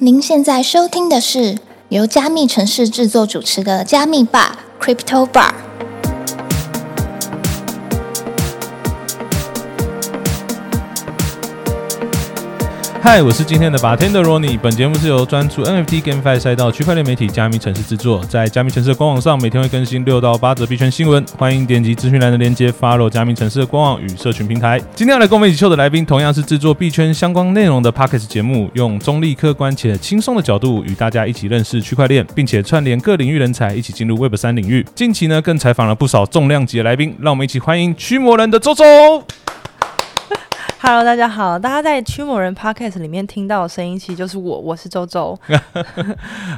[0.00, 5.67] 您现在收听的是由加密城市制作主持的加密吧 Crypto Bar。
[13.10, 14.58] 嗨，我是今天的 bartender Ronnie。
[14.58, 24.78] 本节目是由专注 NFT GameFi 赛道区块链媒体加密城市制作，在加密城市的官网上每天会更新六到八则币圈新闻，欢迎点击资讯栏的链接，follow 加密城市的官网与社群平台。
[24.94, 34.84] 今天要来跟我们一起秀的来宾，同样是制作币圈相关内容的 Pockets 节目，用中立、客观且轻松的角度与大家一起认识区块链，并且串联各领域人才一起进入 Web 三领域。
[34.94, 38.84] 近期呢，更采访了不少重量级的来宾，让我们一起欢迎驱魔人的周周。
[40.80, 41.58] Hello，大家好！
[41.58, 45.36] 大家在驱魔人 Podcast 里面听到的声音，其实就是我，我是周周。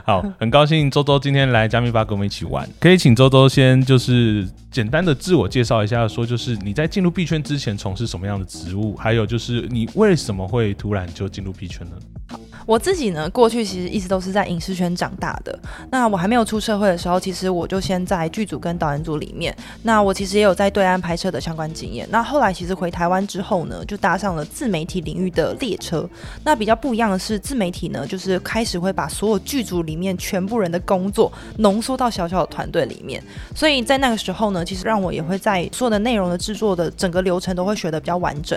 [0.04, 2.68] 好，很高兴周周今天来加密吧跟我们一起玩。
[2.78, 12.38] 可以请周周先就是简单的自我介绍一下，说就是你在进入币圈之前从事什么样的职务，还有就是你为什么会突然就进入币圈呢？
[12.70, 15.58] 我自己呢，过去其实一直都是在影视圈长大的。
[15.90, 19.52] 那我还没有出社会的时候，其实我就先在剧组跟导演组里面。
[19.82, 22.06] 那我其实也有在对岸拍摄的相关经验。
[22.12, 26.08] 那后来其实回台湾之后呢，就搭上了自媒体领域的列车。
[26.44, 33.20] 那比较不一样的是，自媒体呢，就是开始会把所有剧组里面全部人的工作浓缩到小小的团队里面。
[33.52, 38.56] 所以在那个时候呢，其实让我也会在所有的内容的制作的整个流程都会学得比较完整。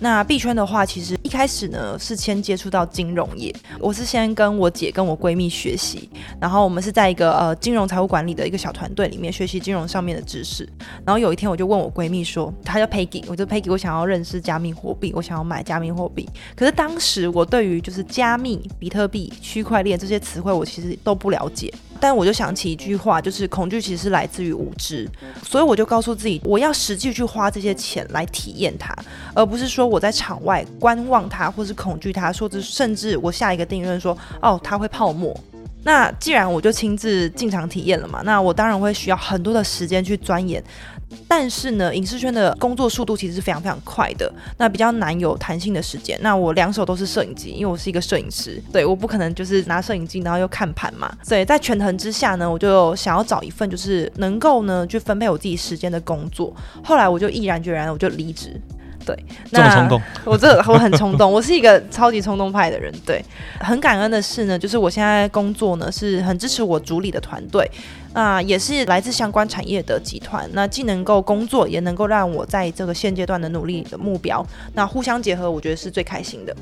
[0.00, 3.53] 那币圈的话，其实一开始呢是先接触到金融业。
[3.80, 6.08] 我是先跟我姐跟我闺蜜学习，
[6.40, 10.68] 然后我们是在一个呃金融财务管理的一个小团队里面学习金融上面的知识。
[11.04, 16.28] 然后有一天我就问我闺蜜说，她叫 Peggy，我就 Peggy，我想要认识加密货币，我想要买加密货币。
[16.54, 21.72] 可是当时我对于就是加密、比特币、区块链这些词汇，我其实都不了解。
[22.00, 25.08] 但我就想起一句话，就是恐惧其实是来自于无知，
[25.42, 28.94] 所以我就告诉自己，我要实际去花这些钱来体验它，
[29.34, 35.38] 而不是说我在场外观望它，或是恐惧它，说甚至我下一个定论说，哦，它会泡沫。
[35.86, 40.62] 那既然我就亲自进场体验了嘛，那我当然会需要很多的时间去钻研。
[41.28, 46.18] 但是呢，影视圈的工作速度其实是非常非常快的，那比较难有弹性的时间。
[46.22, 51.12] 那我两手都是摄影机，因为我是一个摄影师，对，我不可能就是拿摄影机然后又看盘嘛。
[51.22, 56.54] 所以在权衡之下呢，我就想要找一份就是能够呢去分配我自己时间的工作。
[56.82, 58.60] 后来我就毅然决然，我就离职。
[59.06, 59.14] 对，
[59.52, 62.90] 这么冲动， 我这我很冲动，我是一个超级冲动派的人。
[63.04, 63.22] 对，
[63.60, 67.70] 很感恩的是呢，就是我现在工作呢是很支持我主理的团队，
[68.14, 74.42] 那、也是来自相关产业的集团，那既能够工作，也能够让我在这个现阶段的努力的目标，
[74.72, 76.56] 那互相结合，我觉得是最开心的。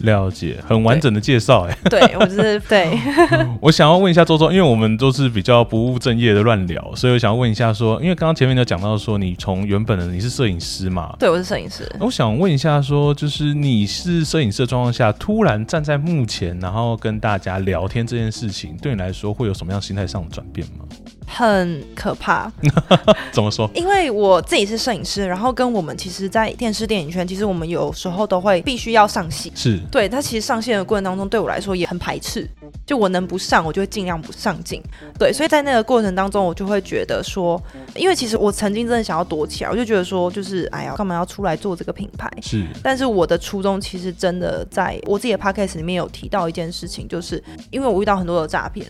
[0.00, 1.78] 了解，很完整的介绍哎。
[1.88, 2.98] 对我就是 对，
[3.60, 11.90] 我想要问一下周周，因为我们都是比较不务正业的乱聊，所以我想要问一下说，因为刚刚前面有讲到说你从原本的你是摄影师嘛，对我是摄影师。
[12.00, 20.84] 我想问一下说，就是你是摄影师的状况下，突然站在幕前，然后跟大家聊天这件事情，对你来说会有什么样心态上的转变吗？
[21.26, 22.50] 很可怕，
[23.32, 23.68] 怎么说？
[23.74, 29.52] 因为我自己是摄影师，然后跟我们其实，在电视电影圈，其实我们有时候都会必须要上戏。
[29.54, 32.48] 是对他其实上线的过程当中，对我来说也很排斥。
[32.86, 34.80] 就我能不上，我就会尽量不上镜。
[35.18, 37.60] 对，所以在那个过程当中，我就会觉得说，
[37.96, 42.30] 因为其实我曾经真的想要躲起来，我就觉得说，就是哎呀，干嘛要出来做这个品牌？
[42.40, 48.86] 是，但是我的初衷其实真的在我自己的 podcast 里面有提到一件事情，就是因为我遇到很多的诈骗，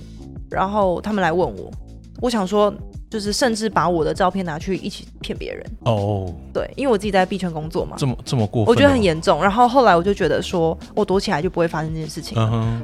[0.50, 1.70] 然后他们来问我，
[2.20, 2.72] 我想说，
[3.10, 5.64] 就是甚至把我的照片拿去一起骗别人。
[5.80, 9.42] 哦，对，因为我自己在币圈工作嘛，这么这么过分、哦，我觉得很严重。
[9.42, 12.36] 然后后来我就觉得说，我躲起来就不会发生这件事情。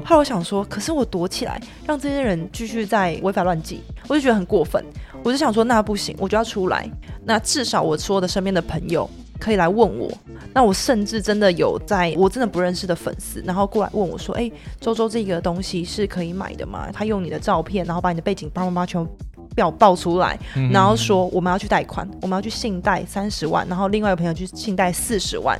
[0.05, 4.83] 后来我想说，可是我躲起来，让这些人继续在违法乱纪，我就觉得很过分。
[5.23, 6.89] 我就想说，那不行，我就要出来。
[7.25, 9.09] 那至少我说的身边的朋友
[9.43, 10.09] 可以来问我。
[10.53, 14.49] 那我甚至真的有在我真的不认识的粉丝，然后过来问我说：“哎、
[14.79, 19.11] 周周这个东西是可以买的吗？”他用你的照片，然后把你的背景叭叭叭全部
[19.53, 25.59] 表爆出来，嗯然后说我们要去贷款，我们要去信贷三十万，然后另外一个朋友去信贷四十万。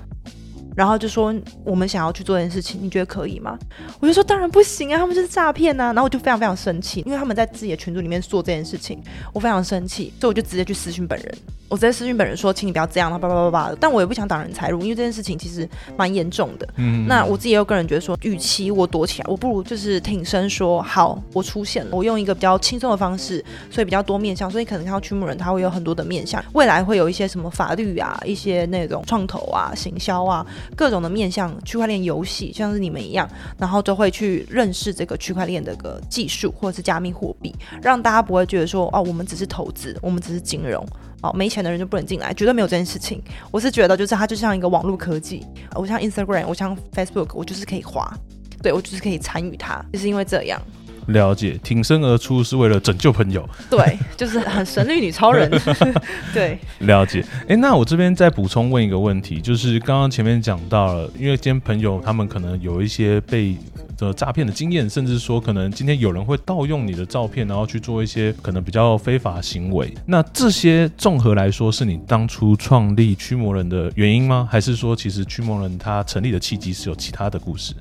[0.75, 3.57] 然后就说我们想要去做这件事情，你觉得可以吗？
[3.99, 5.85] 我就说当然不行啊，他们就是诈骗呐。
[5.85, 9.01] 然后我就非常非常生气，因为他们在自己的群组里面做这件事情，
[9.33, 11.37] 我非常生气，所以我就直接去私讯本人，
[11.69, 13.77] 我直接私讯本人说，请你不要这样，然后叭叭叭叭的。
[13.79, 16.67] 但我也不想挡人财路，因为这件事情其实蛮严重的。
[16.77, 40.85] 嗯那我自己也有个人觉得说，与其我躲起来，我不如就是挺身说好，我出现了，我用一个比较轻松的方式，所以比较多面向，所以可能看到驱魔人他会有很多的面向，未来会有一些什么法律啊，一些那种创投啊、行销啊，各种的面向，区块链游戏像是你们一样，然后都会去认识这个区块链的个技术或者是加密货币，让大家不会觉得说哦，我们只是投资，我们只是金融。
[41.21, 43.23] 哦，没钱的人就不能进来，绝对没有这件事情。
[43.49, 48.13] 我是觉得，就是它就像一个网络科技，我像 Instagram，我像 Facebook，我就是可以滑。
[48.61, 50.61] 对我就是可以参与它，就是因为这样。
[51.07, 53.47] 了解，挺身而出是为了拯救朋友。
[53.69, 55.49] 对，就是很神力女超人。
[56.33, 57.23] 对，了解。
[57.47, 63.55] 哎，那我这边再补充问一个问题，就是刚刚前面讲到了，因为今天朋友他们可能有一些被
[63.97, 69.93] 的诈骗的经验，甚至说可能今天有人会盗用你的照片，然后去做一些可能比较非法行为。
[70.05, 74.47] 那这些综合来说，是你当初创立驱魔人的原因吗？
[74.49, 77.73] 还是说其实驱魔人他成立的契机是有其他的故事？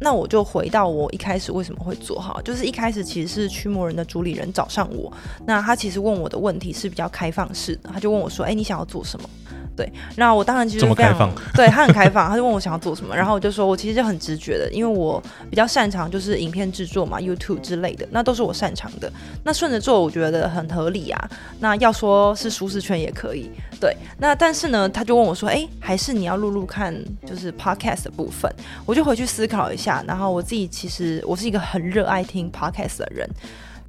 [0.00, 5.12] 那我就回到我一开始为什么会做哈，就是一开始其实是驱魔人的主理人找上我，
[5.46, 9.28] 那他其实问我的问题是比较开放式的，他就问我说：“哎，你想要做什么？”
[9.78, 19.08] 对，那我当然其实非常 对他很开放，他就问我想要做什么，然后我就说我其实就很直觉的，因为我比较擅长就是影片制作嘛，YouTube 之类的，那都是我擅长的。
[19.44, 21.30] 那顺着做，我觉得很合理啊。
[21.60, 23.48] 那要说是舒适圈也可以，
[23.80, 23.96] 对。
[24.18, 26.92] 那但是呢，他就问我说，哎，还是你要录录看，
[27.24, 28.52] 就是 Podcast 的部分。
[28.84, 33.28] 我就回去思考一下，然后我自己其实我是一个很热爱听 Podcast 的人。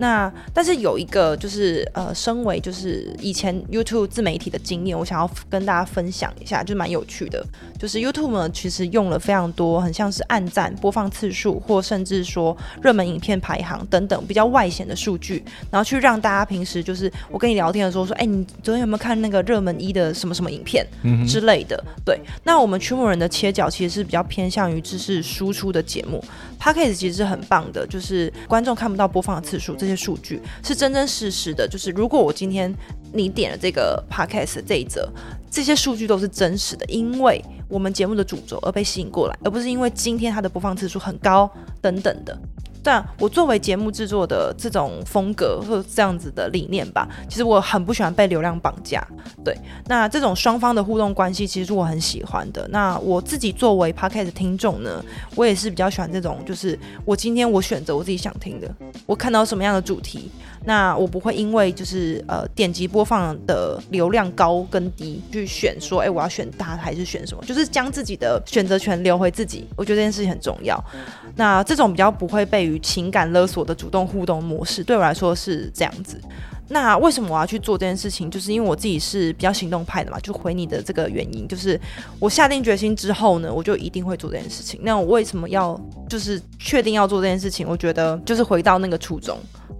[0.01, 7.46] 那但是有一个就是呃，身为就是以前 YouTube 自媒体的经验，我想要跟大家分享一下，就蛮有趣的。
[7.78, 20.88] 就是 YouTube 呢，其实用了非常多，很像是按赞、播放次数，或甚至说热门影片排行等等比较外显的数据，然后去让大家平时就是我跟你聊天的时候说，哎，你昨天有没有看那个热门一的什么什么影片
[21.28, 21.84] 之类的？
[22.06, 22.18] 对。
[22.46, 26.24] 那我们驱魔人的切角其实是比较偏向于知识输出的节目
[26.57, 29.88] ，Podcast 其实是很棒的，就是观众看不到播放的次数这。
[29.89, 32.74] 些数据是真真实实的，就是如果我今天
[33.12, 35.12] 你点了这个 podcast 这一则，
[35.50, 41.50] 这些数据都是真实的，因为我们节目的主轴而被吸引过来，而不是因为今天它的播放次数很高
[41.81, 42.39] 等等的。
[42.84, 49.06] 但我作为节目制作的这种风格或这样子的理念吧，其实我很不喜欢被流量绑架。
[49.44, 49.56] 对，
[49.88, 52.68] 那这种双方的互动关系，其实是我很喜欢的。
[52.70, 55.04] 那我自己作为 podcast 听众呢，
[55.36, 58.74] 我也是比较喜欢这种，就是我今天我选择我自己想听的，
[59.06, 60.30] 我看到什么样的主题。
[60.66, 67.44] 那我不会因为就是呃点击播放的流量高跟低去选说，哎，我要选大还是选什么？
[67.46, 70.78] 就是将自己的选择权留回自己，我觉得这件事情很重要。
[71.36, 76.20] 那这种比较不会被于情感勒索的主动互动模式，对我来说是这样子。
[76.72, 78.30] 那为什么我要去做这件事情？
[78.30, 81.80] 就是因为我自己是比较行动派的嘛，就回你的这个原因，就是
[82.20, 84.80] 我下定决心之后呢，我就一定会做这件事情。
[84.84, 87.68] 那我为什么要就是确定要做这件事情？
[87.68, 89.36] 我觉得就是回到那个初衷。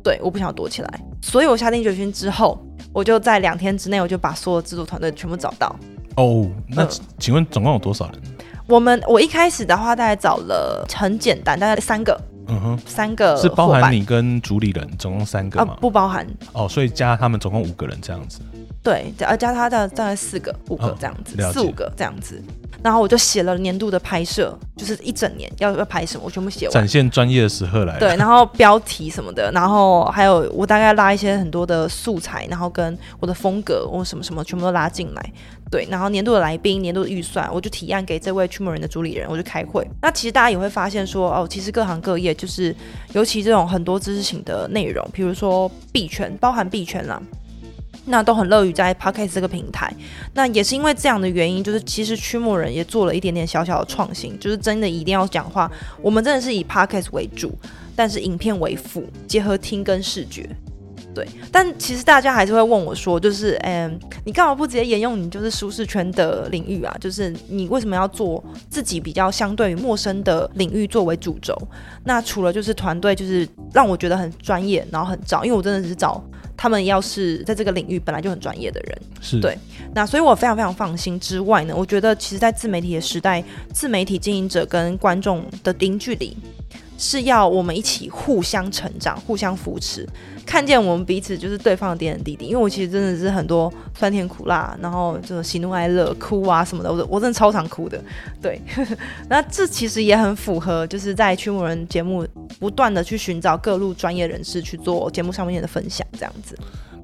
[0.10, 0.90] 对，我不想躲起来，
[1.22, 2.60] 所以我下定决心之后，
[2.92, 5.76] 我就在两天之内，我就把所有制作团队全部找到。
[6.16, 6.84] 哦，那
[7.20, 8.16] 请问总共有多少人？
[8.66, 12.20] 我们我一开始的话，大概找了很简单，大概三个。
[12.48, 15.78] 嗯哼，三个是包含你跟主理人，总共三个吗？
[15.80, 16.26] 不包含。
[16.54, 18.40] 哦，所以加他们总共五个人这样子。
[18.82, 22.42] 对，加加他的大概四个、五个这样子，四五个这样子。
[22.82, 26.74] 然后我就写了年度的拍摄，就是一整年要要拍什么，我全部写完。
[26.74, 28.00] 展现专业的时候来。
[28.00, 35.34] 对，然后标题什么的，然后还有我大概拉一些很多的素材，然后跟我的风格，我什么什么全部都拉进来。
[35.70, 39.86] 对，然后年度的来宾、年度的预算，我就提案给这位驱魔人的主理人，我就开会。
[40.02, 42.74] 那其实大家也会发现说，哦，其实各行各业就是，
[43.12, 47.22] 尤其这种很多知识型的内容，比如说币圈，包含币圈啦。
[48.10, 49.94] 那都很乐于在 Podcast 这个平台，
[50.34, 55.72] 那也是因为这样的原因，就是其实驱魔人也做了一点点小小的创新，就是真的一定要讲话，
[56.02, 57.54] 我们真的是以 Podcast 为主，
[57.96, 60.50] 但是影片为辅，结合听跟视觉。
[61.14, 66.96] 对，但其实大家还是会问我说，就是嗯，你干嘛不直接沿用你就是舒适圈的领域啊？
[67.00, 71.56] 就是你为什么要做自己比较相对于陌生的领域作为主轴？
[72.04, 76.24] 那除了就是团队，就是让我觉得很专业，然后很找，因为我真的是找。
[76.62, 79.58] 他们要是在这个领域本来就很专业的人，是对，
[79.94, 81.18] 那所以我非常非常放心。
[81.18, 83.42] 之外呢，我觉得其实，在自媒体的时代，
[83.74, 86.36] 自媒体经营者跟观众的零距离。
[87.02, 90.06] 是要我们一起互相成长、互相扶持，
[90.46, 92.48] 看见我们彼此就是对方的点点滴滴。
[92.48, 98.04] 因为我其实真的是很多酸甜苦辣，然后这种喜怒哀乐、哭啊什么的，我我真的超常哭的。
[98.42, 98.62] 对，
[99.30, 102.28] 那这其实也很符合，就是在驱魔人节目
[102.60, 106.58] 不断的去寻找各路专业人士去做节目上面的分享，这样子。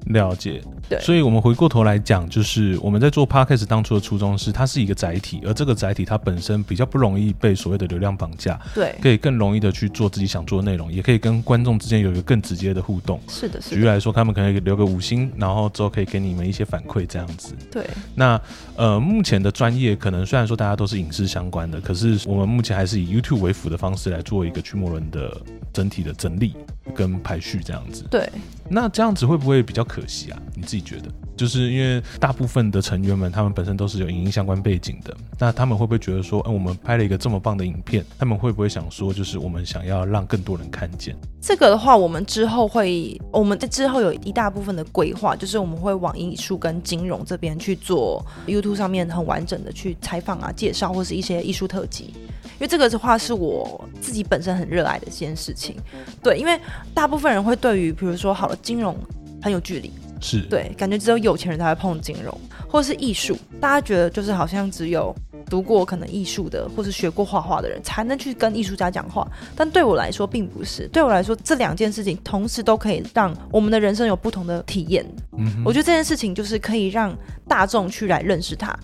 [0.06, 13.20] 了解，对，所以我们回过头来讲，就是我们在做 podcast 当初的初衷是，它是一个载体，而这个载体它本身比较不容易被所谓的流量绑架，对，可以更容易的去做自己想做的内容，也可以跟观众之间有一个更直接的互动。
[13.28, 13.76] 是的，是的。
[13.76, 17.54] 举例来说，他们可能留个五星，然后之后可以给你们一些反馈，这样子。
[17.70, 17.84] 对。
[18.14, 18.40] 那
[18.76, 25.36] 呃，目前的专业可能虽然说大家都是影视相关的，可是我们目前还是以 YouTube 为辅的方式来做一个驱魔人的
[25.72, 26.54] 整体的整理
[26.94, 28.04] 跟排序，这样子。
[28.10, 28.28] 对。
[28.68, 30.42] 那这样子会不会比较可惜啊？
[30.56, 31.08] 你自己觉得？
[31.36, 41.14] 就是因为大部分的成员们，他们本身都是有影音相关背景的，那他们会不会觉得说，嗯，我们拍了一个这么棒的影片，他们会不会想说，就是我们想要让更多人看见？
[41.40, 55.76] 这个的话，我们之后会，我们在之后有一大部分的规划，就是我们会往艺术跟金融这边去做 YouTube 上面很完整的去采访啊、介绍或是一些艺术特辑，因为这个的话是我自己本身很热爱的一件事情。
[56.20, 56.58] 对，因为
[56.94, 58.96] 大部分人会对于比如说好了金融
[59.42, 59.92] 很有距离。
[60.18, 62.34] 是对，感觉只有有钱人才会碰金融，
[62.66, 65.14] 或者是艺术，大家觉得就是好像只有
[65.48, 69.26] 读过可能艺术的，或是学过画画的人才能去跟艺术家讲话。
[69.54, 75.06] 但对我来说并不是，对我来说这两件事情同时都可以让我们的人生有不同的体验。
[75.38, 77.16] 嗯，我觉得这件事情就是可以让
[77.48, 78.76] 大众去来认识它。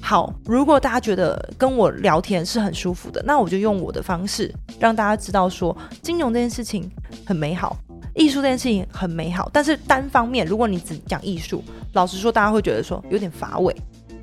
[0.00, 6.90] 好，如果大家觉得跟我聊天是很舒服的，那我就用我的方式让大家知道说金融这件事情
[7.24, 7.76] 很美好。
[8.14, 11.62] 艺术这件事情很美好，但是单方面，如果你只讲艺术，
[11.92, 13.74] 老实说，大家会觉得说有点乏味。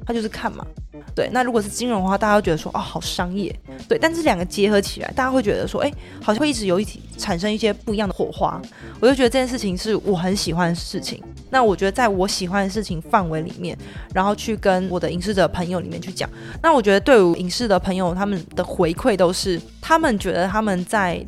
[0.07, 0.65] 他就是看嘛，
[1.13, 1.29] 对。
[1.33, 3.53] 那如果是金融的话，大家会觉得说哦，好商业，
[3.89, 3.99] 对。
[3.99, 8.59] 但是两个结合起来，大家会觉得说，哎，好像会一直有一起产生一些不一样的火花。
[9.01, 11.21] 我就觉得这件事情是我很喜欢的事情。
[11.49, 13.77] 那我觉得在我喜欢的事情范围里面，
[14.13, 16.29] 然后去跟我的影视的朋友里面去讲。
[16.63, 21.25] 那我觉得对于影视的朋友，他们的回馈都是，他们觉得他们在。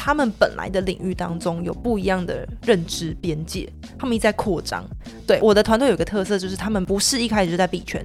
[0.00, 4.84] 他们本来的领域当中有不一样的认知边界，他们一直在扩张。
[5.26, 8.02] 对我的团队有个特色，就是他们不是一开始就在币圈，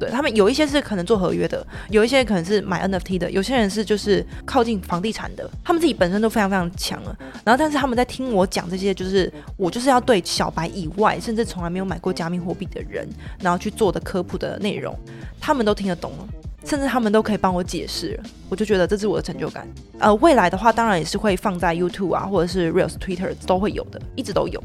[0.00, 7.14] 对他们有一些是可能做合约的，有一些可能是买 NFT 的，有些人是就是靠近房地产的，他们自己本身都非常非常强了。
[7.44, 13.06] 然后，但是他们在听我讲这些，就是我就是要对小白以外，甚至从来没有买过加密货币的人，
[13.40, 14.98] 然后去做的科普的内容，
[15.38, 16.28] 他们都听得懂了。
[16.66, 18.18] 甚至他们都可以帮我解释，
[18.48, 19.66] 我就觉得这是我的成就感。
[20.00, 24.60] 呃，未来的话，当然也是会放在 YouTube 啊，或者是 Reels、Twitter 都会有的，一直都有。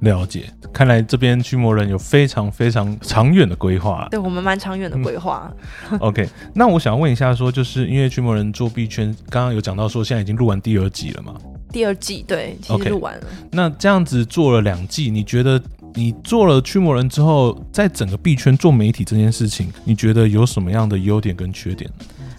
[0.00, 4.06] 了解，看来这边驱魔人有非常非常长远的规划。
[4.10, 5.50] 对我们蛮长远的规划。
[6.00, 11.34] OK，那我想问一下，说就是因为驱魔人做币圈，刚刚有讲到说现在已经录完第二季了嘛？
[11.70, 13.26] 第二季对，其实录完了。
[13.52, 15.62] 那这样子做了两季，你觉得？
[15.94, 21.90] 你做了驱魔人之后，在整个币圈做媒体这件事情，你觉得有什么样的优点跟缺点？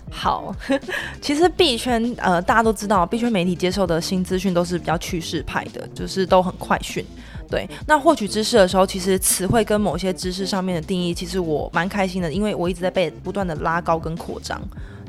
[0.09, 0.55] 好，
[1.21, 7.03] 其实币圈呃，大家都知道，币圈媒体接受的新资讯都是比较趋势派的，就是都很快讯。
[7.49, 14.59] 对，那获取知识的时候，其实词汇跟某些知识上面的定义，其实我蛮开心的，因为我一直在被不断的拉高跟扩张。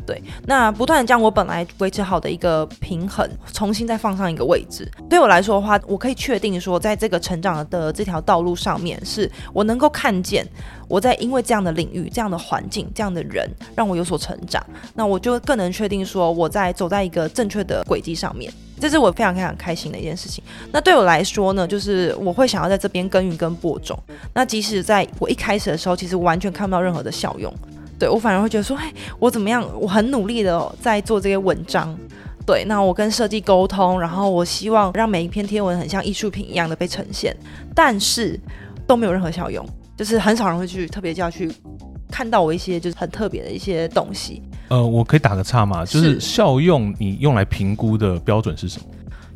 [0.06, 4.90] 对，那不断将我本来维持好的一个平衡，重新再放上一个位置。
[5.08, 10.46] 对我来说的话，我可以确定说，在这个成长的这条道路上面，是我能够看见
[10.88, 14.64] 我在因为这样的领域、这样的环境、这样的人，让我有所成长。
[14.94, 20.44] 那我就更能确定说，我在走在一个正确的轨迹上面，这是我非常非常开心的一件事情。
[20.70, 23.99] 那对我来说呢，就是我会想要在这边耕耘跟播种。
[24.34, 27.52] 那即使在我一开始的时候，其实完全看不到任何的效用。
[27.98, 29.64] 对我反而会觉得说，哎，我怎么样？
[29.78, 31.96] 我很努力的在做这些文章。
[32.46, 37.34] 对，那我跟设计沟通，然后我希望让每一篇贴文很像艺术品一样的被呈现，
[37.74, 38.38] 但是
[38.86, 41.50] 都没有任何效用，就是很少人会去特别叫去
[42.10, 44.42] 看到我一些就是很特别的一些东西。
[44.68, 45.86] 呃，我可以打个岔吗？
[45.86, 48.86] 就是效用，你用来评估的标准是什么？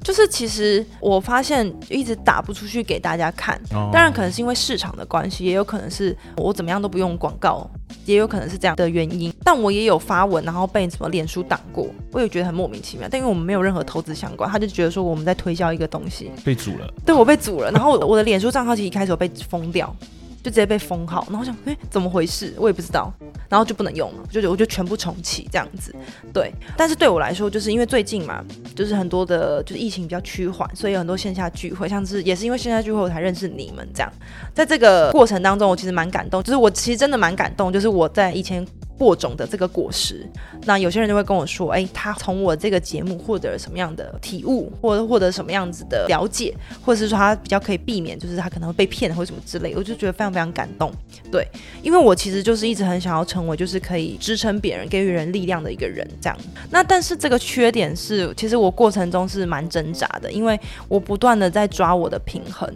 [0.08, 3.60] 就是其实我发现一直打不出去给大家看，
[3.92, 7.70] 当然可能是因为市场的关系，也有可能是我怎么样都不用广告，
[8.06, 9.30] 也有可能是这样的原因。
[9.44, 13.06] 但我也有发文，然后被什么脸书挡过，我也觉得很莫名其妙。
[13.10, 16.90] 但因为我们没有任何投资相关，他就觉得说我们在推销一个东西，被阻了。
[17.04, 19.94] 对我被阻了，然后我的脸书账号其实一开始有被封掉。
[20.42, 22.54] 就直接被封号，然后我想，哎，怎么回事？
[22.56, 23.12] 我也不知道，
[23.48, 25.94] 然后就不能用了，就我就全部重启这样子。
[26.32, 34.12] 对，但是对我来说，就是因为最近嘛，就是很多的，就是疫情比较趋缓，所以有很多线下聚会，像是也是因为线下聚会我才认识你们这样。
[34.54, 38.66] 在这个过程当中，我其实蛮感动，就是我其实真的蛮感动，就是我在以前。
[38.98, 40.26] 播种的这个果实，
[40.64, 46.52] 那有些人就会跟我说，哎，他从我这个节目获得了什么样的体悟，或者获得什么样子的了解，
[46.84, 50.92] 或者是说他比较可以避免，就是他可能会被骗或者什么之类，我就觉得非常非常感动。
[51.30, 51.46] 对，
[51.80, 56.36] 因为我其实就是一直很想要成为，就是可以支撑别人、给予人力量的一个人，这样。
[56.70, 62.68] 那但是这个缺点是，其实我过程中是蛮挣扎的，因为我不断的在抓我的平衡，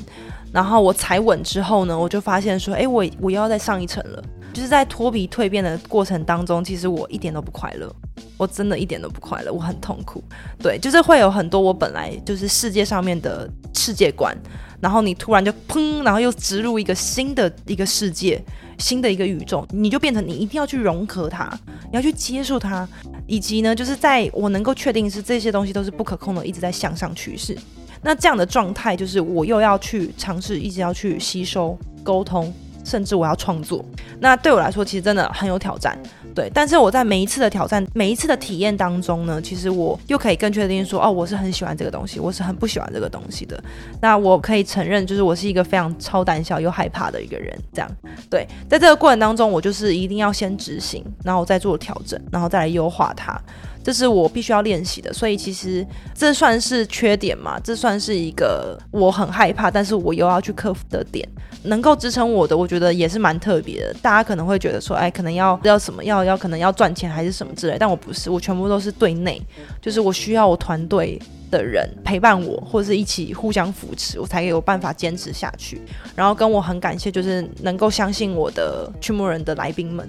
[0.52, 4.22] 然后我踩稳之后呢，我就发现说，哎，我我要再上一层了。
[4.52, 7.90] 就是在脱皮蜕变的过程当中，其实我一点都不快乐，
[8.36, 10.22] 我真的一点都不快乐，我很痛苦。
[10.58, 14.36] 对，就是会有很多我本来就是世界上面的世界观，
[14.80, 18.42] 然后你突然就砰，然后又植入一个新的一个世界，
[18.78, 21.50] 新的一个宇宙，你就变成你一定要去融合它，
[21.90, 22.86] 你要去接受它，
[23.26, 27.56] 以及呢，就是在我能够确定是这些东西都是不可控的，一直在向上趋势。
[28.02, 31.78] 那这样的状态，就是我又要去尝试，一直要去吸收。
[32.04, 32.52] 沟通，
[32.84, 33.84] 甚至我要创作。
[34.20, 35.98] 那对我来说，其实真的很有挑战。
[36.34, 43.62] 对，但是我在每一次的挑战、每一次的体验当中呢，其实我又可以更确定说，哦，我是很喜欢这个东西，我是很不喜欢这个东西的。
[44.00, 47.54] 那我可以承认，就是我是一个非常超胆小又害怕的一个人。
[47.72, 47.90] 这样，
[48.30, 53.38] 对，在这个过程当中，我就是一定要先执行，然后再做调整，然后再来优化它。
[53.82, 57.58] 这是我必须要练习的，所以其实这算是缺点嘛？
[57.64, 61.28] 这算是一个我很害怕，但是我又要去克服的点。
[61.64, 63.94] 能够支撑我的，我觉得也是蛮特别的。
[64.02, 69.40] 大家可能会觉得说，哎，可能要要什么，要要可能要赚钱还是什么之类，但我不是，我全部都是对内，
[69.80, 71.20] 就是我需要我团队
[71.52, 75.80] 的人陪伴我，或者是一起互相扶持，我才有办法坚持下去。
[76.16, 80.08] 然后跟我很感谢，就是能够相信我的驱魔人的来宾们，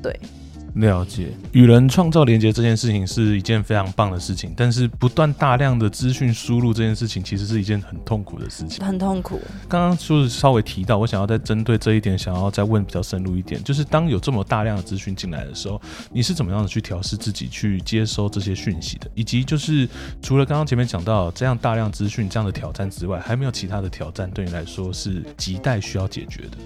[0.00, 0.16] 对。
[0.74, 8.84] 了解，与人创造连接这件事情是一件非常棒的事情，但是不断大量的资讯输入这件事情，其实是一件很痛苦的事情。
[8.84, 9.40] 很痛苦。
[9.68, 15.80] 刚刚就是稍微提到，我想要再针对这一点，想要再问比较深入一点，就是当有这么大量的资讯进来的时候，
[16.12, 19.08] 你是怎么样的去调试自己去接收这些讯息的？
[19.14, 19.88] 以及就是
[20.20, 26.58] 除了刚刚前面讲到这样大量资讯这样的挑战之外，还没有其他的挑战对你来说是亟待需要解决的？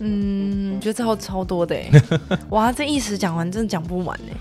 [0.00, 1.90] 嗯，觉得超超多的哎，
[2.50, 4.36] 哇，这一时讲完真的讲不完哎，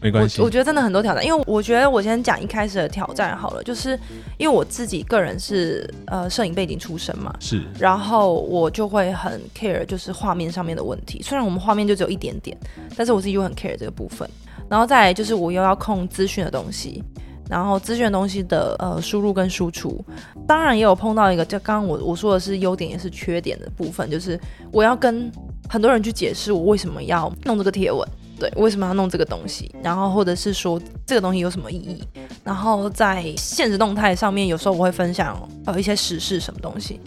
[0.00, 3.98] 没关系，我觉得真的很多挑战，因为我觉得我先讲一开始的挑战好了，就是
[4.36, 12.56] 因为我自己个人是呃摄影背景出身嘛，是，然后我就会很 care 就是画面上面的问题，虽然我们画面就只有一点点，
[12.96, 14.28] 但是我自己又很 care 这个部分，
[14.68, 17.02] 然后再来就是我又要控资讯的东西。
[17.48, 20.04] 然后资讯东西的呃输入跟输出，
[20.46, 24.38] 当然也有碰到一个，就刚刚我我说的是优点也是缺点的部分，就是
[24.72, 25.30] 我要跟
[25.68, 28.06] 很多人去解释我为什么要弄这个贴文，
[28.38, 32.02] 对，为什么要弄这个东西，然后或者是说这个东西有什么意义，
[32.42, 37.00] 然后在现实动态上面，有时候我会分享呃一些时事什么东西，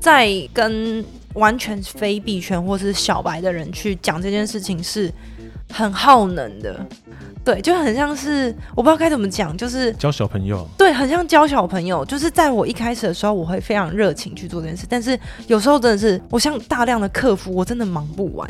[0.00, 5.12] 在跟完全非币圈或是小白的人去讲这件事情是
[5.72, 6.84] 很耗能的。
[7.44, 10.66] 对，就很像是我不知道该怎么讲，就是教小朋友。
[10.78, 12.04] 对，很像教小朋友。
[12.06, 18.48] 就是在我一开始的时候，我会非常热情去做这件事，但是有时候真的是，我像大量的客服，我真的忙不完。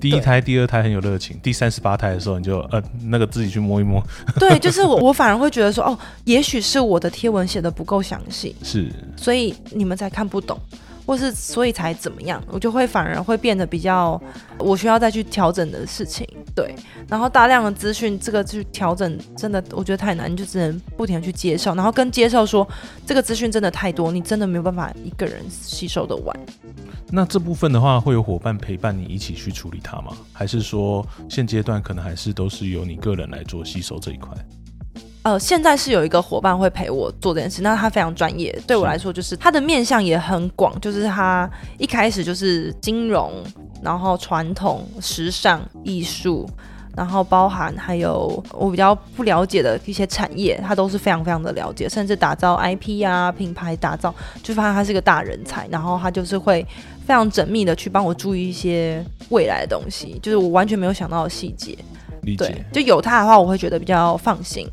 [0.00, 4.02] 第一胎、第二胎很有热情，第三十八胎的时候，你就呃那个自己去摸一摸。
[4.38, 10.58] 对，就是我， 我反而会觉得说，哦，也许是我的贴文写的不够详细，是，所以你们才看不懂。
[11.04, 14.20] 或是所以才怎么样，我就会反而会变得比较，
[14.58, 16.74] 我需要再去调整的事情，对。
[17.08, 22.66] 然后大量的资讯，这个去调整真的我觉得太难，你就只能不停的去接受，然后跟接受说
[23.06, 26.38] 这个资讯真的太多，你真的没有办法一个人吸收的完。
[27.10, 30.16] 那这部分的话，会有伙伴陪伴你一起去处理它吗？
[30.32, 34.32] 还是说现阶段可能还是都是由你个人来做吸收这一块？
[35.22, 43.32] 呃，现在是有一个伙伴会陪我做这件事，那他非常专业，对我来说就是他的面向也很广，就是他一开始就是金融，
[43.80, 46.48] 然后传统、时尚、艺术，
[46.96, 56.66] 然后包含还有我比较不了解的一些产业，他都是非常非常的了解，甚至打造 IP 啊品牌打造，就发现他是个大人才，然后他就是会
[57.06, 61.78] 非常缜密的去帮我注意一些未来的东西，就是我完全没有想到的细节，
[62.36, 64.68] 对，就有他的话，我会觉得比较放心。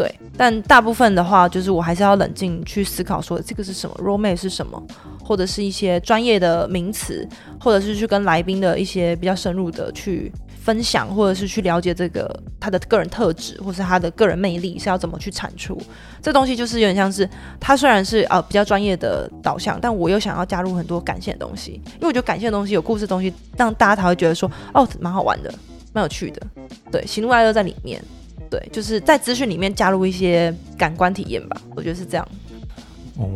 [0.00, 4.82] 对，但大部分的话，就是我还是要冷静去思考，说这个是什么，role m a 是什么，
[5.22, 7.28] 或者是一些专业的名词，
[7.60, 10.32] 或者是去跟来宾的一些比较深入的去
[10.64, 15.78] 分享，或者是去了解这个他的个人特质，或是他的个人魅力是要怎么去产出。
[16.22, 17.28] 这东西就是有点像是，
[17.60, 25.52] 他虽然是呃比较专业的导向，但我又想要加入很多感性的东西，因为我觉得感性的东西有故事的东西，让大家才会觉得说，哦，蛮好玩的，
[25.92, 26.40] 蛮有趣的。
[26.90, 28.02] 对，喜怒哀乐在里面。
[28.50, 32.28] 对，就是在资讯里面加入一些感官体验吧，我觉得是这样。
[33.16, 33.28] 哦，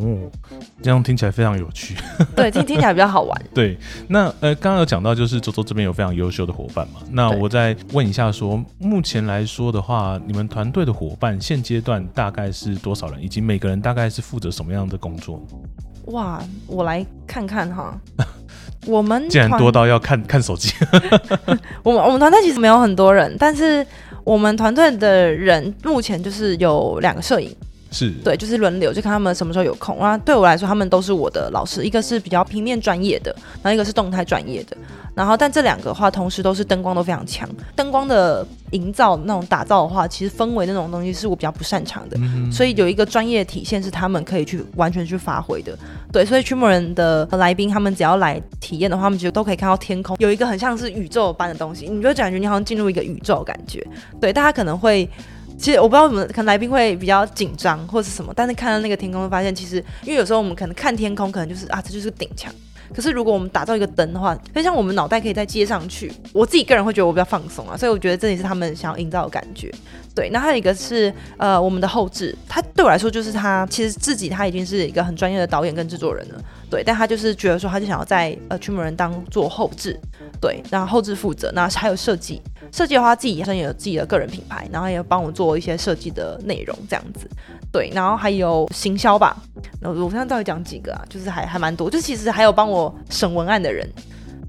[0.83, 1.95] 这样听起来非常有趣。
[2.35, 3.43] 对，听听起来比较好玩。
[3.53, 3.77] 对，
[4.09, 7.01] 那呃，刚刚有讲到，就是周周这边有非常优秀的伙伴嘛。
[7.11, 15.39] 那我再问一下，说目前来说的话，你们团队的伙伴现阶段大概是多少人，以及每个人大概是负责什么样的工作？
[16.07, 18.01] 哇，我来看看哈。
[18.87, 20.73] 我们 竟然多到要看看手机。
[21.85, 23.87] 我们我们团队其实没有很多人，但是。
[24.25, 27.55] 我们团队的人目前就是有两个摄影。
[27.95, 29.97] 是对，就是轮流，就看他们什么时候有空。
[30.01, 34.77] 那对我来说，他们都是我的老师，一个是比较平面专业的，然后一个是动态专业的。
[35.15, 37.49] 然后，但这两个话，同时都是灯光都非常强。
[37.77, 42.19] 灯光的营造那种打造的话，其实氛围那种东西是我比较不擅长的。
[42.51, 45.79] 所以有一个专业体现是他们可以去完全去发挥的。
[46.11, 53.87] 对，所以驱魔人的来宾，他们只要来体验的话，他们其实都可以看到天空有一个很像是宇宙般的东西，你就感觉你好像进入一个宇宙感觉。
[54.21, 55.09] 对，大家可能会。
[55.57, 62.53] 其实我不知道怎么，可能来宾会比较紧张或者是什么，但是看到那个天空，会发现其实，因为有时候我们可能看天空，可能就是啊，这就是顶墙，
[62.95, 69.73] 可是如果我们打造一个灯的话，就像我们脑袋可以再接上去，我自己个人会觉得我比较放松啊，所以我觉得这也是他们想要营造的感觉。
[70.15, 76.41] 对，那还有一个是呃我们的后置，他对我来说就是他其实自己他已经是一个很专业的导演跟制作人了，
[76.71, 79.99] 对，但他就是觉得说他就想要在呃驱魔人当做后置，
[80.41, 82.41] 对，然后后置负责，那还有设计，
[82.73, 87.29] 设计的话自己本身也有自己的个人品牌，然后也帮我做一些设计的内容这样子，
[87.73, 89.37] 对，然后还有行销吧，
[89.81, 91.03] 那我现在到底讲几个啊？
[91.09, 93.89] 就是还还蛮多，就其实还有帮我审文案的人。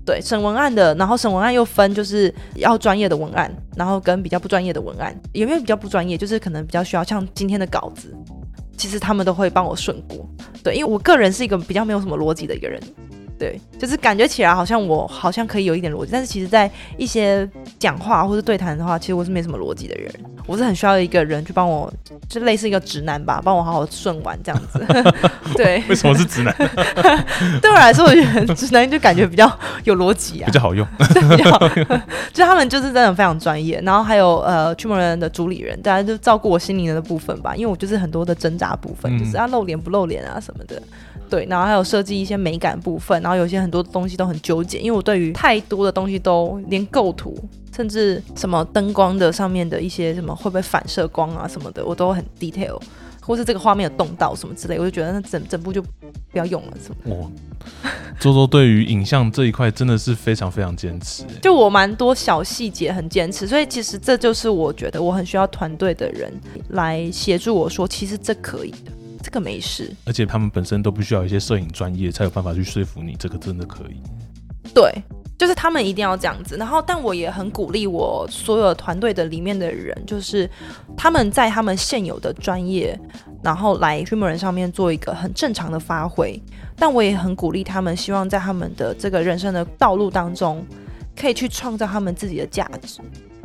[0.05, 5.19] 对，审文案的，然后审文案又分，就是要专业的文案，然后跟比较不专业的文案。
[5.33, 6.15] 有没有比较不专业？
[6.15, 8.15] 就是可能比较需要像今天的稿子，
[8.77, 10.23] 其实他们都会帮我顺过。
[10.63, 12.79] 对，因为我个人是一个比较没有什么逻辑的一个人。
[13.37, 20.09] 对，就是感觉起来好像我好像可以有一点逻辑，但是其实在一些讲话或者对谈的话，其实我是没什么逻辑的人。
[20.47, 21.91] 我是很需要一个人去帮我，
[22.29, 24.85] 就类似一个直男吧，帮我好好顺完这样子。
[25.57, 26.55] 对，为什么是直男？
[27.59, 29.51] 对我来说，我觉得直男就感觉比较
[29.85, 30.87] 有逻辑啊，比较好用。
[30.97, 31.85] 比较好用，
[32.31, 33.81] 就他们就是真的非常专业。
[33.83, 40.79] 然后还有呃，驱魔人的主理人，大家就照顾我心灵的部分吧，因为我就是很多的挣扎部分，就是要露脸不露脸啊什么的。
[41.29, 47.37] 对，然后还有设计一些美感部分，然后有些很多东西都很纠结，因为我对于太多的东西都连构图，
[47.75, 52.79] 甚至什么灯光的上面的一些什么会不会反射光啊什么的，我都很 detail，
[53.21, 57.15] 或是这个画面有动到什么之类，我就觉得那整整部就不要用了什么。
[57.15, 57.31] 哦，
[58.19, 66.31] 周周对于影像这一块真的是非常非常坚持，就我蛮多小细节很坚持，所以其实这就是我觉得我很需要团队的人
[66.69, 68.91] 来协助我说，其实这可以的。
[69.25, 73.99] 这个没事，而且他们本身都必须要一些摄影专业，才有办法去说服你，这个真的可以。
[74.71, 74.93] 对，
[75.35, 76.55] 就是他们一定要这样子。
[76.57, 80.47] 然后，但我也很鼓励我所有团队的里面的人，就是
[80.95, 82.95] 他们在他们现有的专业，
[83.41, 86.39] 然后来驱魔人上面做一个很正常的发挥。
[86.75, 90.63] 但我也很鼓励他们，希望在他们的这个人生的道路当中，
[91.19, 93.01] 可以去创造他们自己的价值。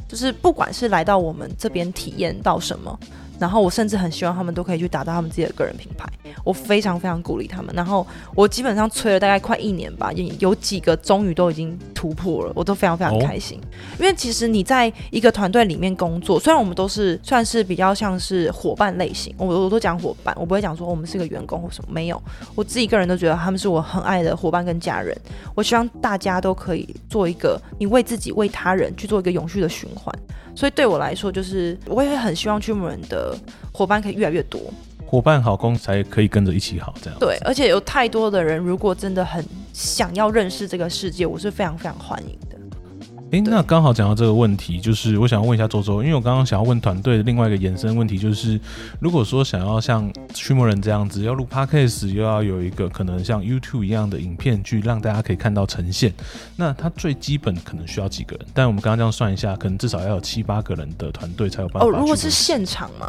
[0.06, 3.00] 就是不管是来到我们这边体验到什么。
[3.40, 6.06] 然后我甚至很希望他们都可以去打造他们自己的个人品牌，
[6.44, 7.74] 我非常非常鼓励他们。
[7.74, 13.58] 然后我基本上催了大概快一年吧，有有几个终于都已经突破了，我都非常非常开心。
[13.98, 22.22] 因为其实你在一个团队里面工作，虽然我们都是算是比较像是伙伴类型，我我都讲伙伴，我不会讲说我们是个员工或什么，没有。
[22.54, 25.16] 我自己个人都觉得他们是我很爱的伙伴跟家人。
[25.54, 30.14] 我希望大家都可以做一个你为自己为他人去做一个永续的循环。
[30.54, 33.29] 所以对我来说，就是我也很希望驱魔人的
[33.72, 34.60] 伙伴可以越来越多，
[35.06, 37.36] 伙伴好，公才可以跟着一起好，这样对。
[37.44, 42.56] 而且有太多的人，如果真的很想要认识这个世界，我是非常非常欢迎的。
[43.32, 48.58] 哎，那刚好讲到这个问题，就是我想问一下周周，因为我刚刚想要问团队的另外一个延伸问题，就是
[48.98, 56.12] 如果说想要像驱魔人这样子，要录 podcast，又要有一个可能像 YouTube 一样的影片，去让大家可以看到呈现，
[56.56, 58.44] 那它最基本可能需要几个人？
[58.52, 61.86] 但我们刚刚这样算一下，可能至少要有七八个人的团队才有办法。
[61.86, 63.08] 哦，如果是现场嘛，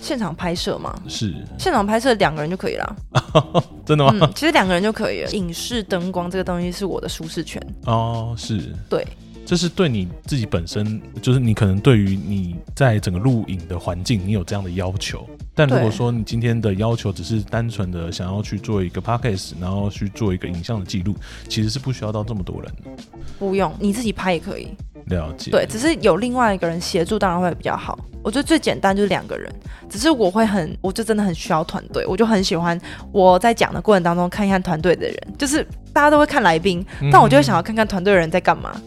[0.00, 2.96] 现场拍摄嘛，是现场拍摄两个人就可以了。
[3.86, 4.12] 真的吗？
[4.20, 5.30] 嗯，其实两个人就可以了。
[5.30, 7.64] 影视灯光这个东西是我的舒适圈。
[7.84, 9.06] 哦，是对。
[9.52, 15.28] 这是对你自己本身，就是你可能对于你在整个录影的环境，你有这样的要求。
[15.54, 21.14] 但如果说你今天的要求只是单纯的想要去做一个 podcast，然后去做一个影像的记录，
[21.50, 23.04] 其实是不需要到这么多人的。
[23.38, 24.68] 不用，你自己拍也可以。
[25.08, 25.50] 了解。
[25.50, 27.98] 对，只是有另外一个人协助，当然会比较好。
[28.22, 29.52] 我觉得最简单就是两个人，
[29.86, 32.80] 只是我会很，我就真的很需要团队，我就很喜欢
[33.12, 35.62] 我在讲的过程当中看一看团队的人，就是
[35.92, 38.80] 大家都会看来宾，但我就会想要看看团队的人在干嘛。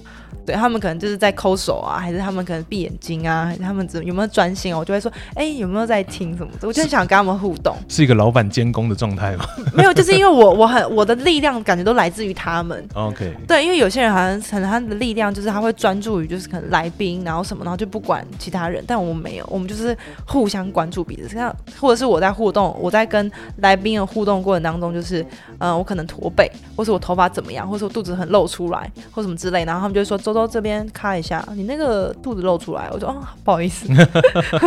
[0.45, 4.77] 对他们可能就是在抠手啊，还是他们可能闭眼睛啊，还是他们怎有没有专心啊？
[4.77, 6.67] 我就会说，哎，有没有在听什么的？
[6.67, 9.45] 我就想跟他们互动，是一个老板监工的状态吗？
[9.73, 12.87] 没有，就是因为我我很我的力量感觉都来自于他们。
[12.93, 18.83] OK，对，因为有些人好像可能他的力量就是他会专注于就是可能来宾，然后什么，然后就不管其他人。
[18.87, 21.27] 但我们没有，我们就是互相关注彼此。
[21.29, 25.25] 像或者是我在互动，我在跟来宾的互动过程当中，就是
[25.57, 30.75] 嗯，我可能驼背，或是我头发怎么样，或是我肚子很露出来，或什么之类，然后他们就会说周周这边。
[30.93, 33.87] 咔一下，你那个肚子露出来，我说哦，不好意思，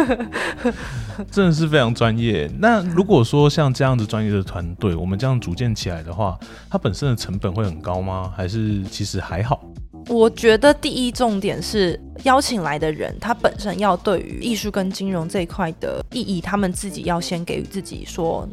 [1.30, 2.50] 真的是非常专业。
[2.58, 6.38] 那如果说像这样子专业的团队，我们这样组建起来的话，
[6.70, 8.32] 它本身的成本会很高吗？
[8.36, 9.60] 还是其实还好？
[10.08, 18.48] 我觉得第一重点是邀请来的人，他本身要对于艺术跟金融这一块的意义，他们自己要先给予自己说。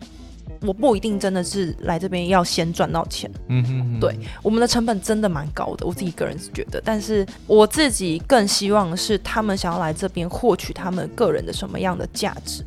[0.66, 12.64] 我不一定真的是来这边要先赚到钱，嗯哼，对，我们的成本真的蛮高的，我自己个人是觉得，但是我自己更希望是他们想要来这边获取他们个人的什么样的价值，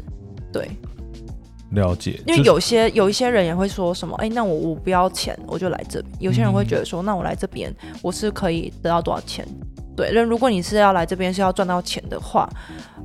[0.53, 0.69] 对。
[1.73, 6.15] 了解，因为有些有一些人也会说什么，哎、那我我不要钱，我就来这边。
[6.19, 9.47] 有些人会觉得说，那我来这边我是可以得到多少钱？
[9.95, 12.49] 对，那如果你是要来这边是要赚到钱的话，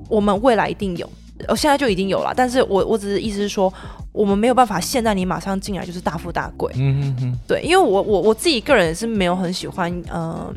[0.07, 1.11] 我们未来一定有，
[1.47, 2.33] 我现在就已经有了。
[2.35, 3.71] 但是我我只是意思是说，
[4.11, 6.71] 我们没有办法现在你马上进来就是大富大贵。
[6.75, 10.53] 嗯嗯嗯，对，因为我我我自己个人是没有很喜欢，呃，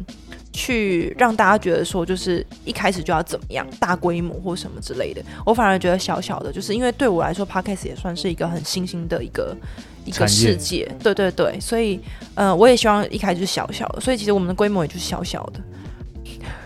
[0.53, 5.23] 去让大家觉得说就是一开始就要怎么样大规模或什么之类的。
[5.45, 9.57] 我反而觉得小小的，就是因为对我来说，podcast 也算是一个很新兴的一个
[10.05, 10.91] 一个世界。
[11.03, 12.01] 对对对，所以
[12.35, 15.61] 呃，我也希望一开始就是小小的，所以其实我们的规模也就是小小的。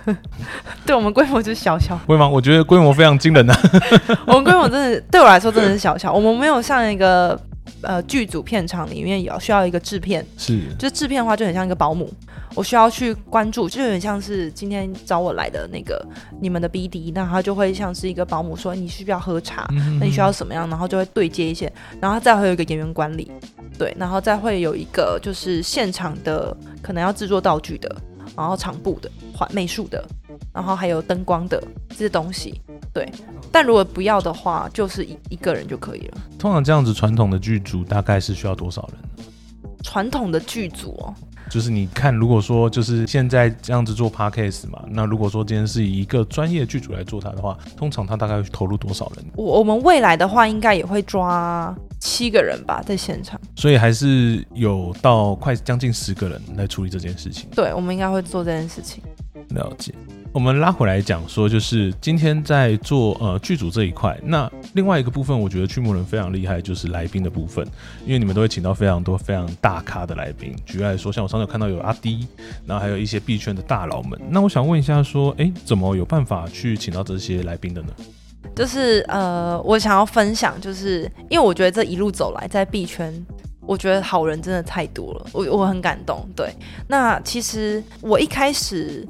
[0.86, 2.28] 对我们规模就是小小，会吗？
[2.28, 3.56] 我觉得规模非常惊人啊。
[4.26, 7.38] 我们规模真的对我来说真的是小小，我们没有像一个
[7.82, 12.12] 呃剧组片场里面有需要一个制片，是，就是制片的话就很像一个保姆，
[12.54, 16.04] 我需要去关注，就有点像是今天找我来的那个
[16.40, 21.70] 你们的 BD，那他就会像是一个保姆说你需不需要喝茶，嗯那你需要什么样，然后就会对接一些，
[22.00, 23.30] 然后再会有一个演员管理，
[23.78, 27.96] 对，然后再会有一个就是现场的可能要制作道具的，
[28.36, 29.10] 然后场部的、
[29.40, 30.06] 环美术的，
[30.52, 32.60] 然后还有灯光的这些东西，
[32.92, 33.10] 对。
[33.50, 36.18] 但如果不要的话，就是一一个人就可以了。
[36.38, 39.26] 通常这样子传统的剧组大概是需要多少人？
[39.82, 41.14] 传统的剧组哦，
[41.50, 49.24] 就是你看，如果说就是现在这样子做 podcast 嘛，那如果说今天是以一个专业剧组来做它的话，通常它大概会投入多少人？
[49.36, 53.40] 我我们未来的话，应该也会抓七个人吧，在现场。
[53.56, 57.48] 所以还是有到快将近十个人来处理这件事情。
[57.56, 59.02] 对，我们应该会做这件事情。
[59.50, 59.92] 了解。
[60.32, 67.66] 我们拉回来讲说，就是今天在做呃剧组这一块，那另外一个部分，我觉得驱魔人非常厉害，就是来宾的部分，
[68.06, 70.54] 因为你们都会请到非常多非常大咖的来宾。
[70.64, 72.28] 举例来说，像我上次看到有阿迪，
[72.64, 74.16] 然后还有一些币圈的大佬们。
[74.30, 77.88] 那我想问一下，说，诶，怎么有办法去请到这些来宾的呢？
[78.54, 83.12] 就是呃，我想要分享，就是因为我觉得这一路走来，在币圈，
[83.62, 86.24] 我觉得好人真的太多了，我我很感动。
[86.36, 86.54] 对，
[86.86, 89.06] 那其实我一开始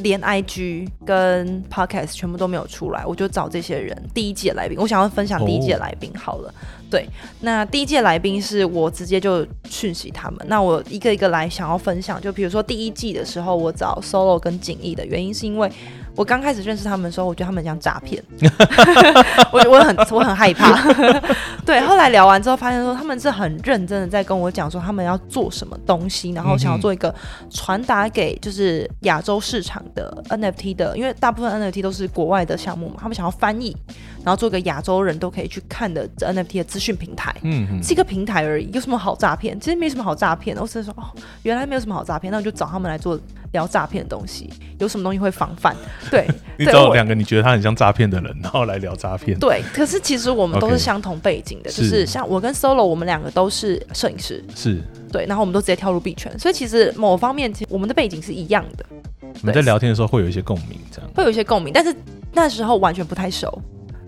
[0.00, 6.52] 连 IG 跟 Podcast 全部都没有出来，我就找这些人第一届来宾，我想要分享第一届哦来宾好了。
[6.90, 7.08] 对，
[7.40, 12.20] 那第一届来宾是我直接就讯息他们，那我一个一个来想要分享。
[12.20, 15.70] 就比如说第一季的时候，我找 Solo 跟景逸的原因是因为
[16.16, 18.22] 我刚开始认识他们的时候，我觉得他们很像诈骗，
[19.52, 20.80] 我我很我很害怕。
[21.66, 27.12] 对，后来聊完之后发现说他们是很认真的在跟我讲说他们要做什么东西，然后想要做一个
[27.50, 33.76] 传达给就是亚洲市场的 NFT 的，因为大部分 NFT 都是国外的项目嘛，他们想要翻译，
[34.24, 37.34] 然后做一个亚洲人都可以去看的 NFT 的资讯平台。
[37.42, 39.58] 嗯哼，是一个平台而已，有什么好诈骗？
[39.60, 40.62] 其实没什么好诈骗的。
[40.62, 41.04] 我只是说，哦，
[41.42, 43.20] 原来没有什么好诈骗，那我就找他们来做
[43.52, 45.76] 聊诈骗的东西，有什么东西会防范？
[46.10, 46.26] 对，
[46.58, 49.38] 你找两个你觉得他很像诈骗的人，然后来聊诈骗。
[49.38, 49.62] 对。
[49.74, 54.80] 可是其实我们都是相同背景的是就是像我跟 Solo，我们两个都是摄影师，是
[55.12, 58.86] 对，然后我们都直接跳入币圈，所以其实某方面，其实我们的背景是一样的，
[59.20, 61.10] 你们在聊天的时候会有一些共鸣，这样。
[61.14, 61.94] 会有一些共鸣，但是
[62.32, 63.60] 那时候完全不太熟。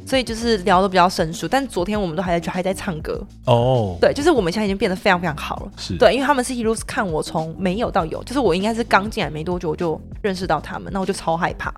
[0.07, 5.73] 所以就是聊的比较生疏，但昨天我们都还在还在唱歌，哦，对，就是我们现在已经变得非常非常好了。
[5.77, 11.75] 是，对，因为他们是一路看我从没有到有，就是我应该是刚进来没多久我就认识到他们，那我就超害怕，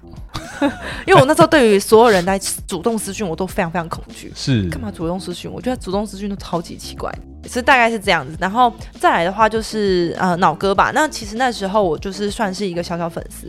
[1.07, 4.31] 因为我那时候对于所有人来主动私讯我都非常非常恐惧。
[4.35, 5.51] 是干嘛主动私讯？
[5.51, 7.11] 我觉得主动私讯都超级奇怪，
[7.49, 8.37] 是大概是这样子。
[8.39, 13.49] 然后再来的话就是呃脑哥吧，那其实那时候我就是算是一个小小粉丝，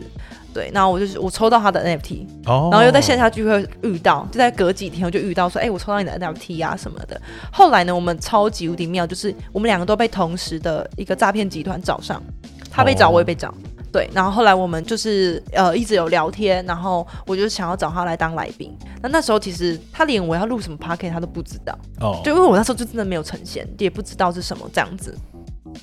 [0.52, 7.20] 对，然后我就是我抽到他的 NFT，哦，然后又在线下聚会遇到，就在隔几天我就遇到说，哎、我抽到你的 NFT 啊什么的。
[7.52, 12.22] 后来呢，我们超级无敌妙，就是我们两个都被同时的一个诈骗集团找上，
[12.70, 13.54] 他被找，哦我也被找。
[13.92, 18.72] 对，然后后来我们就是呃一直有聊天，然后我就想要找他来当来宾。
[19.02, 25.12] 那那时候其实他连我要录什么 p o c a s t 他都不知道，哦，就因为我那时候就真的没有呈现，也不知道是什么这样子。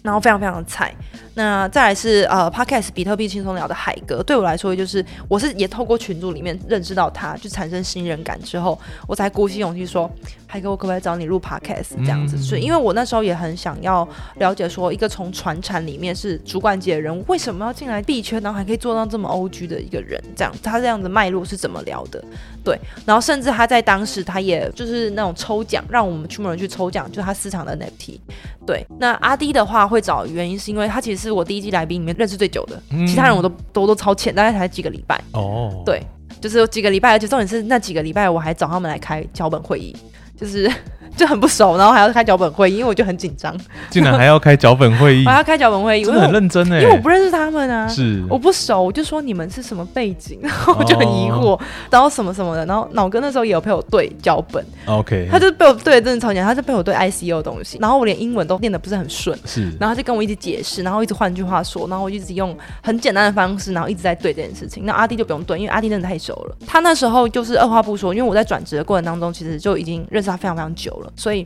[0.03, 0.93] 然后非常非常的菜。
[1.35, 10.09] 那再来是呃，Podcast 比特币轻松聊的海哥，对我来说就是我是也透过群组里面认识到他，就产生信任感之后，我才鼓起勇气说，
[10.47, 12.35] 海哥，我可不可以找你录 Podcast 这样子？
[12.37, 22.23] 嗯所以因为我那时候也很想要了解说，一个从船产里面是主管级的人，为什么要进来币圈，然后还可以做到这么 OG 的一个人，这样他这样子脉络是怎么聊的？
[22.63, 28.19] 对，然后甚至他在当时他也就是那种抽奖，让我们驱魔人去抽奖，就是他私藏的 NFT。
[28.65, 35.21] 对，那阿迪的话会找原因是因为他其实是我第一季来宾里面认识最久的，嗯其他人我都都都超浅，大概才几个礼拜。
[35.31, 36.01] 哦，对，
[36.41, 39.95] 就是有几个礼拜，而且重点是那几个礼拜我还找他们来开脚本会议，
[40.35, 40.69] 就是
[41.15, 43.55] 就很不熟，然后还要开脚本会议，因为我就很紧张，
[43.89, 45.23] 竟然还要开脚本会议。
[45.27, 48.23] 我，还要开脚本会议，真的很认真哎，我因为我不认识他们啊，是。
[48.29, 59.37] 我不熟，我就说你们是什么背景，然 后我就很疑惑，然后什么什么的，然后脑哥那时候也有陪我对脚本，OK，他就被我对的真的超简单，他就被我对 ICU 的东西，然后我连英文都念的不是很顺。
[59.45, 59.63] 是。
[59.79, 64.85] 然后他就跟我一直解释，然后一直换句话说，然后我一直用很简单的方式，然后一直在对这件事情。
[64.85, 66.55] 那阿弟就不用对，因为阿弟真的太熟了。
[66.65, 71.45] 他那时候就是二话不说，因为我在转职的过程当中，其实就已经认识他非常非常久所以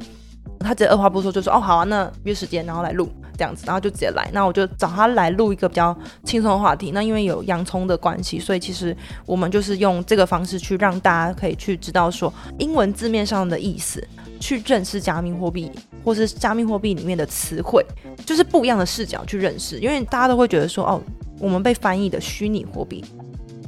[0.60, 4.30] 他直接二话不说就说：“哦，好啊，那约时间，然后来录这样子。”然后就直接来。
[4.34, 6.92] 那我就找他来录一个比较轻松的话题。
[6.92, 14.06] 那因为有洋葱的关系，所以其实我们就是用这个方式去让大家可以去知道说英文字面上的意思，
[14.40, 15.72] 去认识加密货币
[16.04, 17.86] 或是加密货币里面的词汇。
[18.26, 21.02] 就是不一样的视角去认识，因为大家都会觉得说，哦，
[21.40, 23.04] 我们被翻译的虚拟货币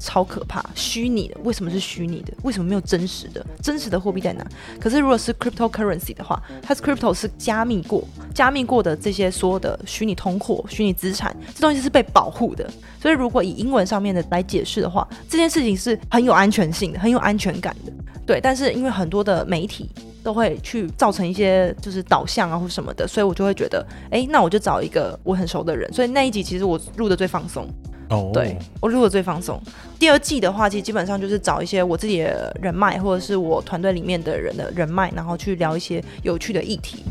[0.03, 2.33] 超可怕，虚拟的为什么是虚拟的？
[2.43, 3.43] 为什么没有真实的？
[3.61, 4.45] 真实的货币在哪？
[4.81, 12.69] 可是如果是 cryptocurrency 的话，它是 crypto 是加密过、加密过的这些所有的虚拟通货、虚拟资产，这东西是被保护的。
[13.01, 17.93] 所以如果以英文上面的来解释的话，这件事情是很有安全性的，很有安全感的。
[18.25, 19.89] 对，但是因为很多的媒体
[20.21, 25.91] 都会去造成一些就是导向啊或什么的，所以我就会觉得，哎，那我就找一个我很熟的人。
[25.93, 27.67] 所以那一集其实我录的最放松，
[28.13, 29.61] 哦，对我录的最放松。
[29.99, 37.03] 第二季的话，其实基本上就是找一些我自己的人脉，或者是我团队里面的人的人脉，然后去聊一些有趣的议题。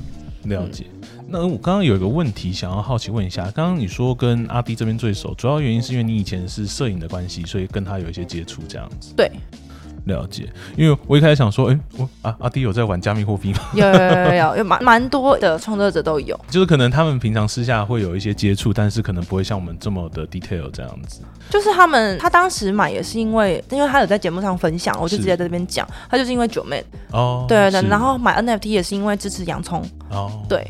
[0.45, 0.87] 了解。
[1.29, 9.15] 那我刚刚有一个问题想要好奇问一下，刚刚你说跟阿弟这边最熟，主要原因是因为你以前是摄影的关系，所以跟他有一些接触这样子。
[9.17, 9.31] 对，
[10.05, 10.49] 了解。
[10.77, 13.61] 因为我一开始想说，哎、我啊阿弟有在玩加密货币吗？
[13.75, 16.39] 有有有有有蛮蛮多的创作者都有。
[16.49, 21.21] 就是可能他们平常私下会有一些接触，但是可能不会像我们这么的 detail 这样子。
[21.51, 30.67] 就是他们，他当时买也是因为，因为他有在节目上分享，我就直接在这边讲，他就是因为九妹，哦，对对，然后买 NFT 也是因为支持洋葱，哦，对，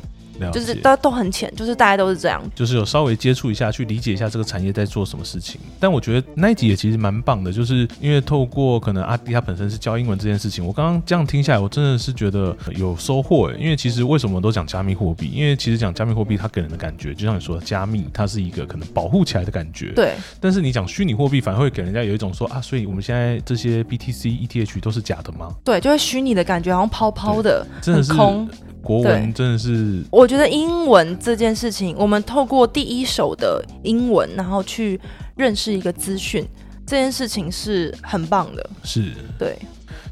[0.50, 2.42] 就是都都很浅，就是大家都是这样。
[2.54, 5.60] 就是有稍微接触一下，去理解一下这个产业在做什么事情。
[5.78, 13.56] 但我觉得那一集也其实蛮棒的，就是因为透过可能阿迪他本身是教英文这件事情，我刚刚这样听下来，我真的是觉得有收获诶。
[13.58, 15.30] 因为其实为什么都讲加密货币？
[15.32, 19.92] 因为其实讲加密货币，它给人的感觉，就像你说的加密，它是一个可能保护起来的感觉。。
[19.94, 25.54] 对但是你讲虚拟货币，反而会给人家有一种说啊，所以我们现在这些 BTC、ETH 都是假的吗？
[25.64, 28.48] 对，就是虚拟的感觉，好像泡泡的，真的是很空。
[28.82, 34.98] 国文真的是我觉得英文这件事情，我们透过第一手的英文，然后去
[35.36, 36.42] 认识一个资讯，
[36.86, 38.70] 这件事情是很棒的。
[38.82, 39.58] 是对，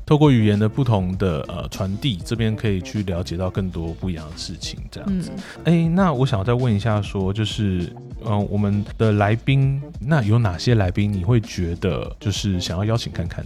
[0.04, 5.30] 透过语言的不同的呃传递，这边可以去了解到更多不一样的事情，这样嗯子。，
[5.64, 7.90] 哎、那我想要再问一下说就是
[8.22, 13.42] 嗯、呃我们的来宾，那有哪些来宾你会觉得就是想要邀请看看？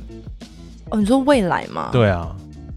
[0.90, 2.34] 哦，你说未来吗？，对啊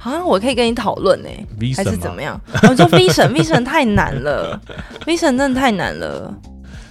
[0.08, 1.30] 啊，我可以跟你讨论呢，
[1.76, 2.40] 还是怎么样？
[2.64, 4.60] 哦、你说 Vision，Vision 太难了
[5.06, 6.34] ，Vision 真的太难了。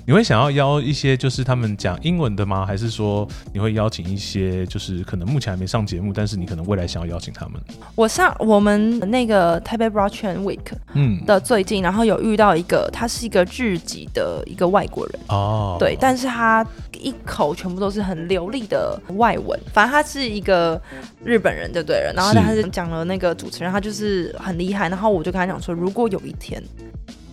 [0.08, 2.64] 你会想要邀一些就是他们讲英文的吗？
[2.64, 7.60] 还是说你会邀请一些就是可能目前还没上节目，但是你可能未来想要邀请他们？
[7.96, 10.60] 我上我们那个 Taipei Blockchain Week
[10.94, 20.80] 嗯，的最近，然后有遇到一个，他是一个日籍的一个外国人，哦，对，但是他一口全部都是很流利的外文，反正他是一个
[21.24, 22.12] 日本人，对不对了？
[22.14, 26.62] 然后是他是讲了那个主持人，他就是很厉害，然后我就跟他讲说，如果有一天。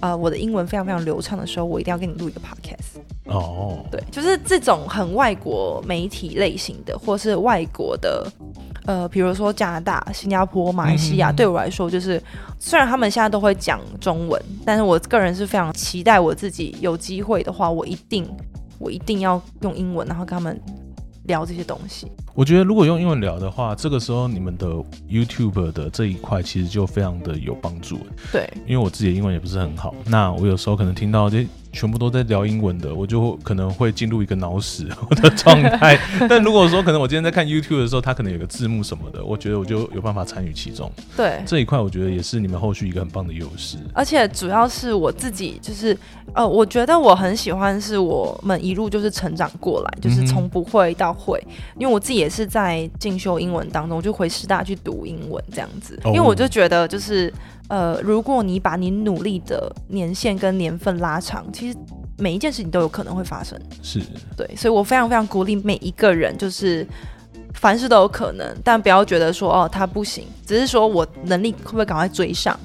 [0.03, 2.99] 呃，我的英文非常非常流畅的时候，我一定要跟你录一个 podcast。
[3.27, 8.29] 哦，对，就是这种很外国媒体类型的，或是外国的，
[8.85, 12.21] 呃，比如说加拿大、新加坡、马来西亚，嗯对我来说，就是
[12.59, 18.29] 虽然他们现在都会讲中文，但是我个人是非常期待我自己有机会的话，我一定
[18.79, 20.59] 我一定要用英文，然后跟他们
[21.25, 22.11] 聊这些东西。
[22.33, 24.67] 我觉得如果用英文聊的话，这个时候你们的
[25.09, 27.99] YouTube 的这一块其实就非常的有帮助。
[28.31, 35.99] 对，因为我自己的英文也不是很好，那我有时候可能听到这全部都在聊英文的，我就可能会进入一个脑死的状态。
[36.29, 40.89] 但如果说可能我今天在看 YouTube 的时候，它可能有个字幕什么的，我觉得我就有办法参与其中。
[41.17, 43.77] 对，这一块我觉得也是你们后续一个很棒的优势。
[43.93, 45.97] 而且主要是我自己，就是
[46.33, 51.43] 呃，我觉得我很喜欢是我们一路就是成长过来，就是从不会到会。
[51.79, 55.99] 因为我自己也是在进修英文当中，我就回师大去读英文这样子。
[56.03, 57.33] 哦因为我就觉得就是
[57.73, 61.77] 呃，如果你把你努力的年限跟年份拉长，其实
[62.19, 63.59] 每一件事情都有可能会发生。
[63.81, 63.99] 是，
[64.37, 66.87] 对，所以我非常非常鼓励每一个人，就是
[67.55, 72.55] 凡事都有可能，但不要觉得说哦他不行，只是说我能力会不会赶快追上。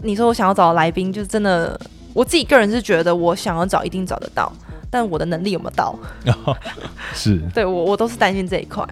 [0.00, 1.76] 你说我想要找的来宾，就是真的
[2.14, 4.52] 我自己个人是觉得我想要找一定找得到，
[4.88, 5.98] 但我的能力有没有到？
[7.14, 8.86] 是对我我都是担心这一块。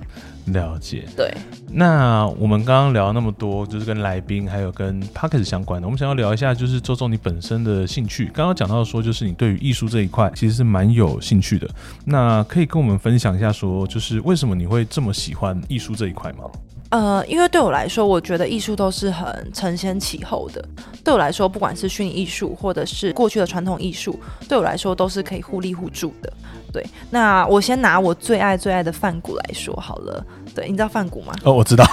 [0.52, 1.04] 了解。
[1.16, 1.32] 对，
[1.70, 8.26] 那我们刚刚聊那么多，就是跟来宾还有跟 p o c k e t 相关的，我们想要聊一下，就是周周你本身的兴趣。
[8.34, 11.68] 刚刚讲到说，就是你对于艺术这一块其实是蛮有兴趣的。
[12.04, 16.44] 那可以跟我们分享一下，说就是为什么你会这么喜欢艺术这一块吗？
[16.90, 20.68] 呃，因为对我来说，我觉得艺术都是很承先启后的。
[21.04, 26.32] 对我来说，不管是虚拟艺术，或者是过去的传统艺术，对我来说都是可以互利互助的。
[26.72, 30.24] 对，那我先拿我最爱最爱的范谷来说好了。
[30.54, 31.32] 对，你知道范谷吗？
[31.44, 31.84] 哦，我知道。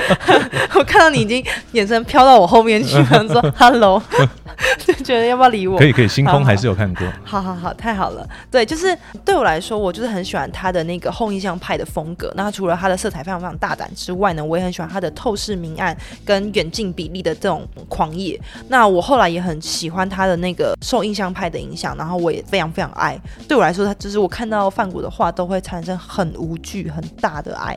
[0.74, 4.02] 我看到你已经眼神飘到我后面去了，说 “hello”，
[4.84, 5.78] 就觉得要不要理我？
[5.78, 6.08] 可以，可以。
[6.08, 7.06] 星空还是有看过。
[7.24, 8.26] 好好好，太好了。
[8.50, 12.32] 对，就是对我来说，我就是很喜欢他的那个后印象派的风格。
[12.36, 18.40] 那除了他的色彩非常非常大胆之外呢，我也很喜欢他的透视明暗跟远近比例的这种狂野。
[18.68, 23.18] 那我后来也很喜欢他的那个受印象派的影响，然后我也非常非常爱。
[23.48, 27.76] 对我来说，他就是我看到范谷的画都会产生很无惧、很大的爱。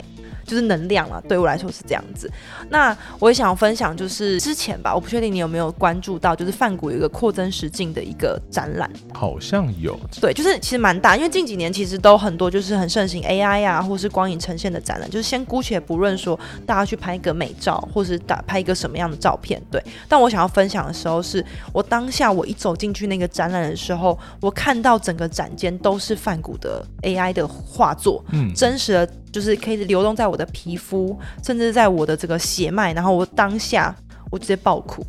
[0.50, 2.28] 就是能量了，对我来说是这样子。
[2.70, 9.98] 那我也想分享，就是之前吧，我不确定你有没有关注到，就是范谷有一个扩增实境的一个展览，好像有。
[10.20, 15.08] 对，就是其实蛮大，因为近几年其实都很多，就是很盛行 AI 啊，或是光影呈现的展览。
[15.08, 19.80] 就是先姑且不论说大家去拍一个美照，或是打拍一个什么样的照片，对。
[20.08, 29.10] 但我想要分享的时候，是我当下我一走进去那个展览的时候，我看到整个展间都是范谷的 AI 的画作，嗯，真实的。
[29.32, 33.96] 就是可以流动在我的皮肤，甚至在我的这个血脉，然后我当下
[34.32, 35.06] 我直接爆哭，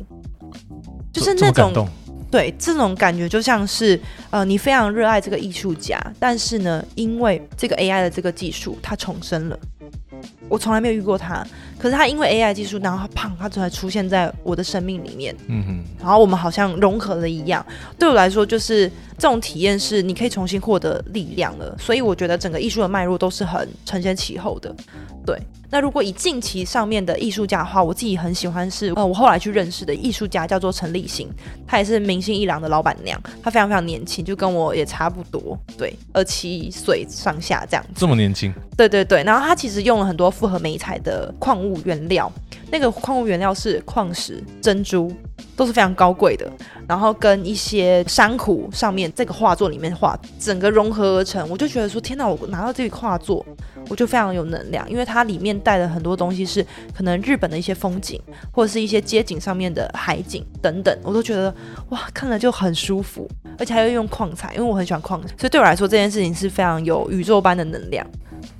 [1.11, 1.87] 就是那种
[2.29, 3.99] 对这种感觉，就像是
[4.29, 9.59] 呃，你非常热爱这个艺术家，但是呢，因为这个 AI 的这个技术，它重生了。
[10.49, 11.45] 我从来没有遇过他，
[11.77, 17.65] 可是他因为 AI 技术，然后他胖，他突然出现在我的生命里面，嗯哼，然后我们好像融合了一样。
[17.97, 21.75] 对我来说，就是这种体验是你可以重新获得力量了。
[21.79, 24.75] 所以我觉得整个艺术的脉络都是很承先启后的，
[25.25, 25.37] 对。
[25.71, 31.29] 那如果以近期上面的艺术家的话，我自己很喜欢是呃，我后来去认识的艺术家叫做陈立新，
[31.65, 37.91] 他也是明星一郎的老板娘，他非常非常年轻，就跟我也差不多，对，二七岁上下这样子。
[37.95, 38.53] 这么年轻？
[38.75, 39.23] 对对对。
[39.23, 42.29] 然后他其实用了很多复合美彩的矿物原料，
[42.69, 45.09] 那个矿物原料是矿石、珍珠，
[45.55, 46.51] 都是非常高贵的。
[46.85, 52.27] 然后跟一些珊瑚上面这个画作里面画，整个融合而成，我就觉得说，天哪！
[52.27, 53.45] 我拿到这个画作。
[53.89, 58.19] 我就非常有能量，因为它里面带的很多东西，是可能日本的一些风景，
[58.51, 61.53] 或者是一些街景上面的海景等等，我都觉得
[61.89, 68.05] 哇，看了就很舒服，而且还要用矿彩，因为我很喜欢矿，所以对我来说这件事情是非常有宇宙般的能量。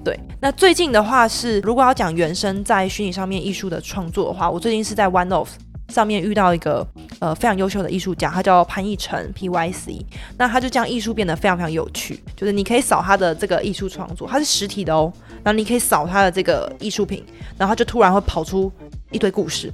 [0.04, 5.50] 对，那最近的话是，如果要讲原生在虚拟上面艺术的创作的话，我最近是在 One of。
[5.92, 6.88] 上面遇到一个
[7.20, 10.06] 呃非常优秀的艺术家，他叫潘奕成 P Y C，
[10.38, 15.12] 那他就将艺术变得非常非常有趣，就是你可以扫他的这个艺术创作，它是实体的哦，
[15.44, 17.24] 然后你可以扫他的这个艺术品，
[17.58, 18.72] 然后就突然会跑出
[19.12, 19.72] 一堆故事。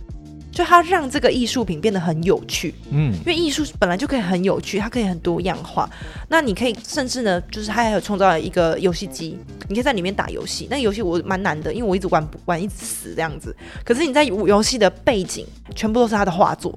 [0.57, 5.87] 就它让这个艺术品变得很有趣，嗯，因为艺术本来就可以很有趣，它可以很多样化。
[6.27, 9.37] 那你可以甚至呢，就是它还有创造了一个游戏机，
[9.69, 10.67] 你可以在里面打游戏。
[10.67, 13.55] 那游戏我蛮难的，因为我一直玩不玩，一直死这样子。
[13.85, 15.45] 可是你在游戏的背景
[15.75, 16.73] 全部都是他的画作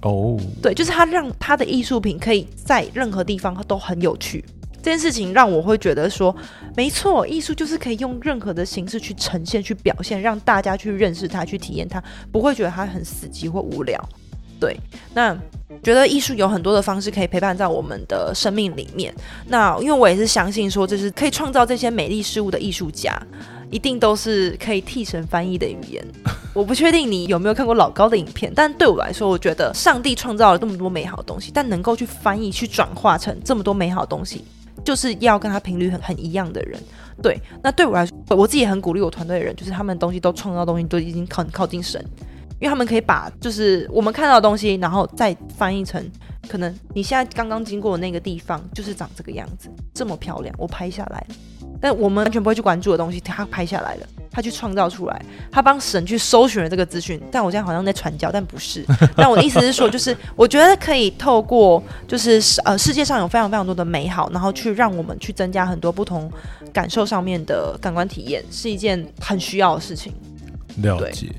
[0.00, 4.42] 哦，对，就是他让他的艺术品可以在任何地方都很有趣。
[4.88, 6.34] 这件事情让我会觉得说，
[6.74, 14.02] 没错，艺术就是可以用任何的形式去呈现、去表现，让大家去认识它、去体验它，不会觉得它很死机或无聊。
[14.58, 14.74] 对，
[15.12, 15.36] 那
[15.82, 19.14] 觉得艺术有很多的方式可以陪伴在我们的生命里面。
[19.48, 23.14] 那因为我也是相信说，就是可以创造这些美丽事物的艺术家，
[23.70, 26.02] 一定都是可以替神翻译的语言。
[26.54, 34.42] 我不确定你有没有看过老高的影片，但对我来说，我觉得上帝创造了这么多美好的东西，但能够去翻译、去转化成这么多美好的东西。
[34.84, 36.80] 就是要跟他频率很很一样的人，
[37.22, 37.40] 对。
[37.62, 42.02] 那对我来说，我自己很鼓励我团队的人，就是他们东西都创造东西都已经很靠近神，
[42.60, 46.04] 因为他们可以把就是我们看到的东西，然后再翻译成
[46.48, 51.26] 可能你现在刚刚经过的那个地方就是长这个样子，这么漂亮，我拍下来
[51.80, 54.06] 但我们完全不会去关注的东西，他拍下来了。
[54.38, 55.20] 他去创造出来，
[55.50, 58.84] 他帮神去搜寻了这个资讯，但我现在好像在传教，但不是。
[59.16, 66.30] 但我的意思是说，就是我觉得可以透过，就是呃世界上有非常非常多的美好，然后去让我们去增加很多不同
[66.72, 70.14] 感受上面的感官体验，是一件很需要的事情。
[70.76, 71.32] 了解。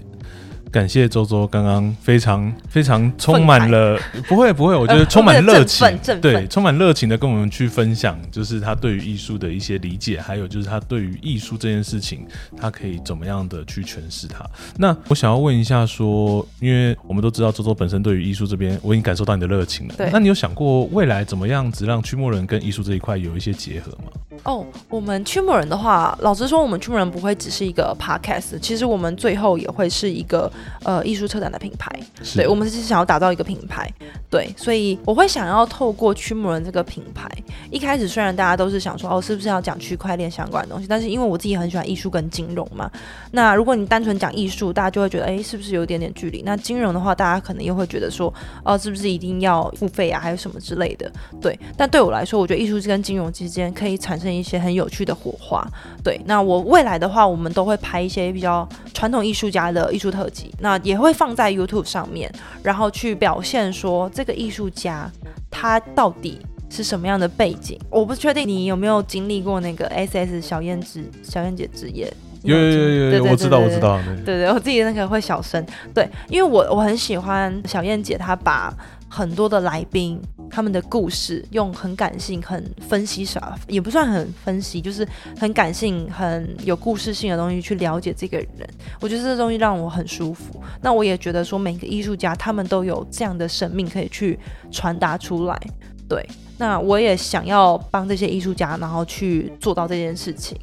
[0.71, 5.87] 感谢周周刚刚非常非常充满了不会不会， 我觉得充满热情，
[6.21, 14.45] 对，充满热情的跟我们去分享，就是他对于艺术的一些理解，还有就是他对于艺术这件事情，他可以怎么样的去诠释它。
[14.77, 19.95] 那我想要问一下，说，因为我们都知道周周本身对于艺术这边，我已经感受到你的热情了。
[19.97, 24.11] 对，那你有想过未来怎么样子让驱魔人跟艺术这一块有一些结合吗？
[24.43, 30.49] 哦，我们驱魔人的话，老实说，我们驱魔人不会只是一个 podcast，其实我们最后也会是一个
[30.83, 31.89] 呃艺术车展的品牌。
[32.35, 33.91] 对，我们是想要打造一个品牌，
[34.29, 37.29] 对，所以我会想要透过驱魔人这个品牌。
[37.71, 42.89] 一开始虽然大家都是想说，哦，是不是要讲区块链相关的东西，但是因为我自己很喜欢艺术跟金融嘛，
[43.31, 46.41] 那如果你单纯讲艺术，大家就会觉得，哎，是不是有一点点距离？
[46.43, 48.33] 那金融的话，大家可能又会觉得说，
[48.63, 51.11] 哦，是不是一定要付费啊，还有什么之类的？
[51.41, 55.65] 对，但对我来说，我觉得艺术跟金融之间可以产生一些很有趣的火花。
[56.03, 62.31] 对，那我未来的话，我们都会拍一些比较传统艺术家的艺术特辑，那也会放在 YouTube 上面，
[62.63, 65.09] 然后去表现说这个艺术家
[65.49, 66.39] 他到底
[66.69, 67.79] 是什么样的背景。
[67.89, 72.11] 我不确定你有没有经历过那个 SS 小燕子小燕姐之夜。
[72.43, 75.61] 有有有我知道我知道，对对对，我自己那个会小声，
[75.93, 78.73] 对，因为我我很喜欢小燕姐，她把
[79.09, 80.17] 很多的来宾
[80.49, 88.69] 他们的故事用很感性、很分析啥，也不算很分析，就是很感性、很有故事性的东西去了解这个人。
[88.99, 90.61] 我觉得这东西让我很舒服。
[90.81, 94.39] 那我也觉得说，每个艺术家他们都有这样的生命可以去
[94.71, 95.59] 传达出来。
[96.07, 96.27] 对，
[96.57, 100.57] 那我也想要帮这些艺术家，然后去做到这件事情。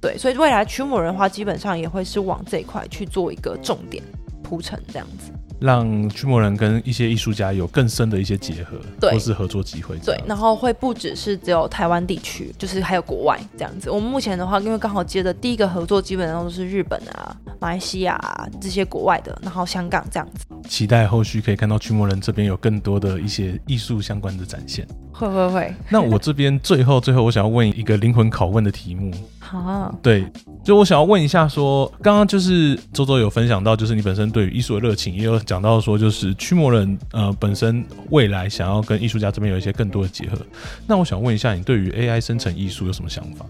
[0.00, 4.02] 对，所以未来驱魔人的话，基本上也会是往这一块去做一个重点
[4.42, 5.32] 铺陈，这样子。
[5.60, 13.90] 让驱魔人跟一些艺术家有更深的一些结合，对或是合作机会。，对然后会不只是只有台湾地区，就是还有国外这样子。
[13.90, 20.46] 我们目前的话，因为刚好接的第一个合作，基本上都是日本啊、马来西亚、啊、这些国外的，然后香港这样子。
[20.68, 24.86] 期待后续可以看到驱魔人这边有更多的一些艺术相关的展现。
[25.12, 29.12] 会会会，那我这边最后最后，我想要问一个灵魂拷问的题目，
[29.50, 30.24] 好，对，
[30.62, 40.36] 就我想要问一下说，刚刚就是周周有分享到，就是你本身对于艺术的热情，也有讲到说，就是驱魔人呃本身未来想要跟艺术家这边有一些更多的结合。
[40.86, 43.44] 那我想问一下，你对于 AI 生成艺术有什么想法？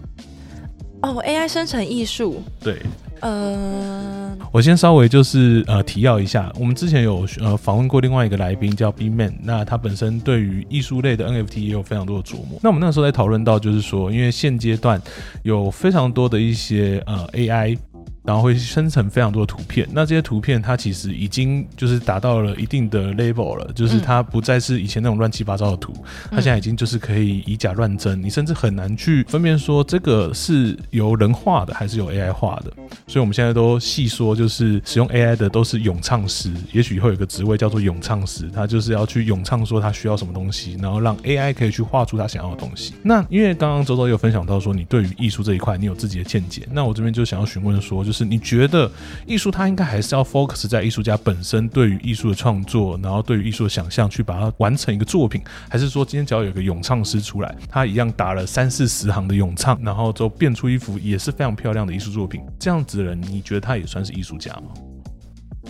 [1.03, 2.81] 哦，AI 生成艺术，对
[3.21, 12.59] 呃、我先稍微就是呃提要一下，我们之前有呃访问过另外一个来宾叫 B Man，那他本身对于艺术类的 NFT 也有非常多的琢磨。
[12.61, 15.01] 那我们那个时候在讨论到，就是说，因为现阶段
[15.43, 17.77] 有非常多的一些呃 AI。
[18.23, 25.93] 然后会生成非常多的图片，那这些图片它其实已经就是达到了一定的 level 了，就是它不再是以前那种乱七八糟的图，
[26.29, 32.71] 它现在已经就是可以以假乱真，你甚至很难去分辨说这个是由人画的还是由 AI 画的。
[33.07, 42.93] 所以我们现在都细说，就是使用 AI 的都是咏唱师，也许以后有个职位叫做咏唱师，他就是要去咏唱说他需要什么东西，然后让 AI 可以去画出他想要的东西。
[43.01, 48.91] 那因为刚刚周周有分享到说，你对于艺术这一块你有自己的见解，那我这边就想要询问说，就是你觉得
[49.25, 64.63] 艺术它应该还是要 focus 在艺术家本身对于艺术的创作，然后对于艺术的想象去把它完成一个作品，还是说今天只要有一个咏唱师出来，他一样打了三四十行的咏唱，然后之后变出一幅也是非常漂亮的艺术作品，这样子的人，你觉得他也算是艺术家吗？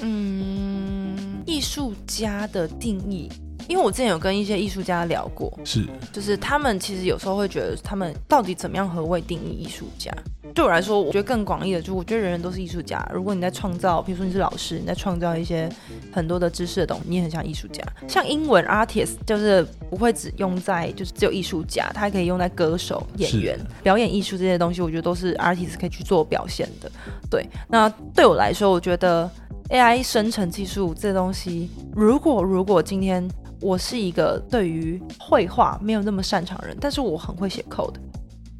[0.02, 3.30] 嗯，艺术家的定义，
[3.68, 10.12] 因为我之前有跟一些艺术家聊过，是就是他们其实有时候会觉得，他们到底怎么样何谓定义艺术家？
[10.54, 13.06] 对我来说，我觉得更广义的，就是我觉得人人都是艺术家。
[13.14, 15.70] 如果你在创造，比如说你是老师，你在创造一些
[16.12, 17.84] 很多的知识的东西，你也很像艺术家。
[18.08, 26.92] 像英文 artist 就是不会只用在就是只有艺术家，它还可以用在歌手、演员、表演艺术这些东西，我觉得都是 artist 可以去做表现的。
[27.30, 29.30] 对，那对我来说，我觉得
[29.70, 33.26] AI 生成技术这东西，如果如果今天
[33.62, 37.94] 我是一个对于绘画没有那么擅长的人，但是我很会写 code。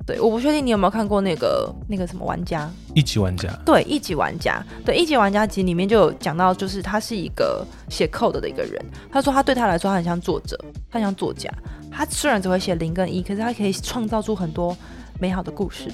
[0.06, 8.84] 对，我不确定你有没有看过那个那个什么玩家，一级玩家，对，一级玩家，对，一级玩家集里面就有讲到，就是他是一个写 code 的一个人。
[9.12, 10.58] 他说他对他来说，他很像作者，
[10.90, 11.50] 他很像作家。
[11.92, 14.76] 他虽然只会写零跟一，可是他可以创造出很多
[15.20, 15.86] 美好的故事，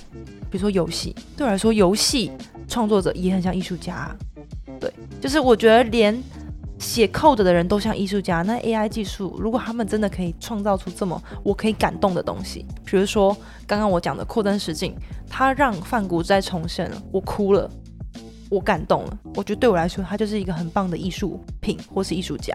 [0.49, 1.15] 比如说游戏。
[1.35, 2.31] 对我来说，游戏
[2.67, 4.15] 创作者也很像艺术家。
[4.79, 6.15] 对，就是我觉得连
[6.79, 14.95] 写 code 的人都像艺术家，那 AI 技术如果他们真的可以创造出这么我可以感动的东西，比如说刚刚我讲的扩增实境，
[15.29, 17.69] 它让范谷再重现了，我哭了，
[18.49, 22.53] 我感动了，我觉得对我来说，它就是一个很棒的艺术品或是艺术家。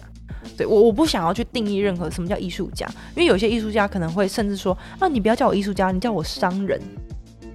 [0.57, 6.81] 对我，我不想要去定义任何什么叫艺术家，因为有些艺术家可能会甚至说啊，你不要叫我艺术家，你叫我商人。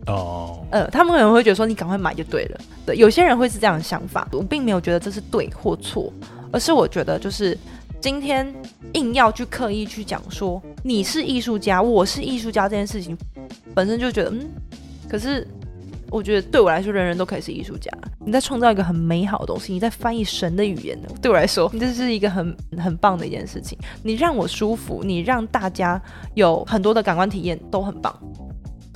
[0.07, 2.59] 哦，呃，他们可能会觉得说你赶快买就对了。
[2.86, 6.13] 对，有些人会是这样的想法，我并没有觉得这是对或错，
[6.51, 7.57] 而是我觉得就是
[8.01, 8.53] 今天
[8.93, 13.17] 硬要去刻意去讲说你是艺术家，我是艺术家这件事情，
[13.73, 14.47] 本身就觉得嗯，
[15.09, 15.47] 可是
[16.09, 17.91] 我觉得对我来说，人人都可以是艺术家。
[18.25, 21.07] 你在创造一个很美好的东西，你在翻译神的语言呢。
[21.21, 23.77] 对我来说，这是一个很很棒的一件事情。
[24.03, 26.01] 你让我舒服，你让大家
[26.33, 28.17] 有很多的感官体验，都很棒。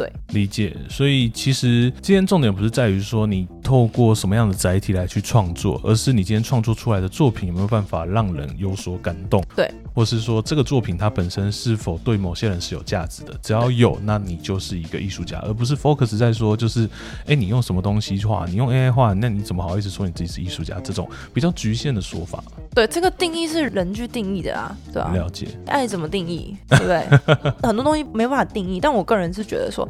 [0.01, 0.75] 对，理解。
[0.89, 9.43] 所以其实今天重点不是在于说你透过什么样的载体来去创作，而是你今天创作出来的作品有没有办法让人有所感动。
[9.55, 13.39] 对，或是说这个作品它本身是否对某些人是有价值的？
[13.43, 16.89] 只要有，那你就是一个艺术家，而不是 focus 在说就是，
[17.27, 18.47] 哎，你用什么东西画？
[18.47, 20.79] 你用 AI 画，那你怎么好意思说你自己是艺术家？
[20.79, 22.43] 这种比较局限的说法。
[22.73, 25.11] 对，这个定义是人去定义的啊，对吧？
[25.13, 25.47] 了解。
[25.67, 27.05] 爱怎么定义，对不对？
[27.61, 29.87] 很多东西没办法定义，但我个人是觉得说。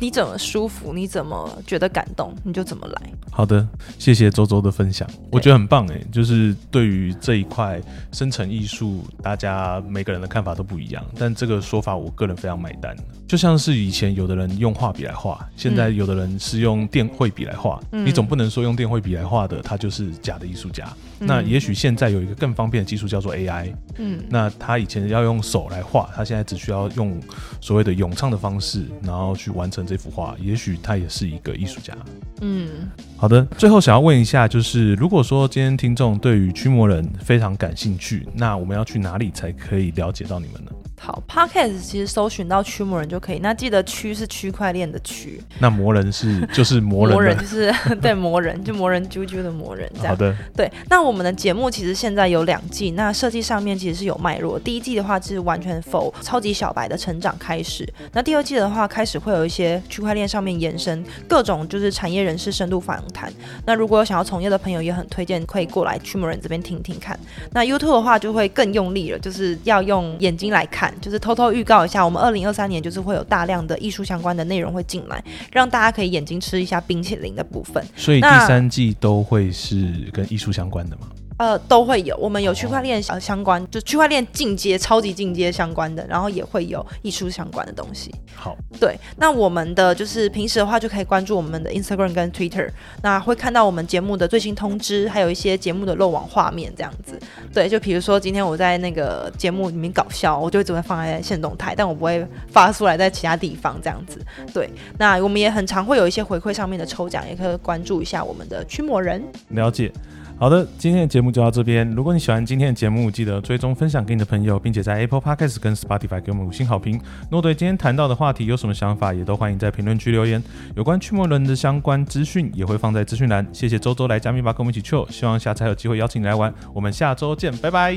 [0.00, 3.12] 你怎么舒服，你怎么觉得感动，你就怎么来。
[3.30, 3.66] 好的，
[3.98, 6.00] 谢谢周周的分享，我觉得很棒哎。
[6.10, 7.80] 就是对于这一块
[8.12, 12.94] 生成艺术，大家每个人的看法都不一样，但这个说法我个人非常买单。
[13.26, 20.86] 就像是以前有的人用画笔来画，现在有的人是用电绘笔来画，你总不能说用电绘笔来画的他就是假的艺术家。
[21.18, 27.18] 那也许现在有一个更方便的技术叫做 AI，嗯，那他以前要用手来画，他现在只需要用
[27.60, 29.83] 所谓的咏唱的方式，然后去完成。
[29.86, 31.96] 这幅画，也许他也是一个艺术家。
[32.40, 33.42] 嗯，好的。
[33.56, 40.70] 最后想要问一下，就是如果说今天听众对于驱魔人非常感兴趣，那我们要去哪里才可以了解到你们呢？
[41.04, 43.38] 好，Podcast 其实搜寻到驱魔人就可以。
[43.40, 49.86] 那记得驱是区块链的驱，那魔人是就是魔人，魔人就是 对魔人，就魔人啾啾的魔人。
[49.98, 50.72] 好的，对。
[50.88, 54.58] 那我们的节目其实现在有两季，那设计上面其实是有脉络。
[54.58, 63.30] 第一季的话是完全否超级小白的成长开始，那第二季的话开始会有一些区块链上面延伸各种就是产业人士深度访谈。
[63.66, 67.18] 那如果有想要从业的朋友，也很推荐可以过来驱魔人这边听听看。
[67.52, 70.93] 那 YouTube 的话就会更用力了，就是要用眼睛来看。
[71.00, 75.22] 就是偷偷预告一下，我们二零二三年就是会有大量的艺术相关的内容会进来，
[75.52, 77.84] 让大家可以眼睛吃一下冰淇淋的部分。
[77.96, 81.08] 所以第三季都会是跟艺术相关的吗？
[81.36, 88.14] 呃，都会有，我们有区块链呃相关，就区块链进阶、超级进阶相关的，然后也会有艺术相关的东西。
[88.34, 92.68] 好，对，那我们的就是平时的话就可以关注我们的 Instagram 跟 Twitter，
[93.02, 97.18] 那会看到我们节目的最新通知，还有一些节目的漏网画面这样子。
[97.52, 104.24] 对，就比如说今天我在那个节目里面搞笑，我就会只会放在线动态，但我不会发出来在其他地方这样子。
[104.52, 109.22] 对，那我们也很常会有一些回馈上面的抽奖，也可以关注一下我们的驱魔人。
[109.48, 109.90] 了解。
[110.36, 111.88] 好的，今天的节目就到这边。
[111.92, 117.00] 如果你喜欢今天的节目，记得追踪、分享给你的朋友，并且在 Apple Podcast 跟 Spotify 给我们五星好评。
[117.30, 120.42] 诺对今天谈到的话题有什么想法，也都欢迎在评论区留言。
[120.76, 123.46] 有关驱魔人的相关资讯也会放在资讯栏。
[123.52, 126.52] 谢谢周周来加密吧跟我们一起跳，希望下次还有机会邀请你来玩。
[126.74, 127.96] 我们下周见，拜拜。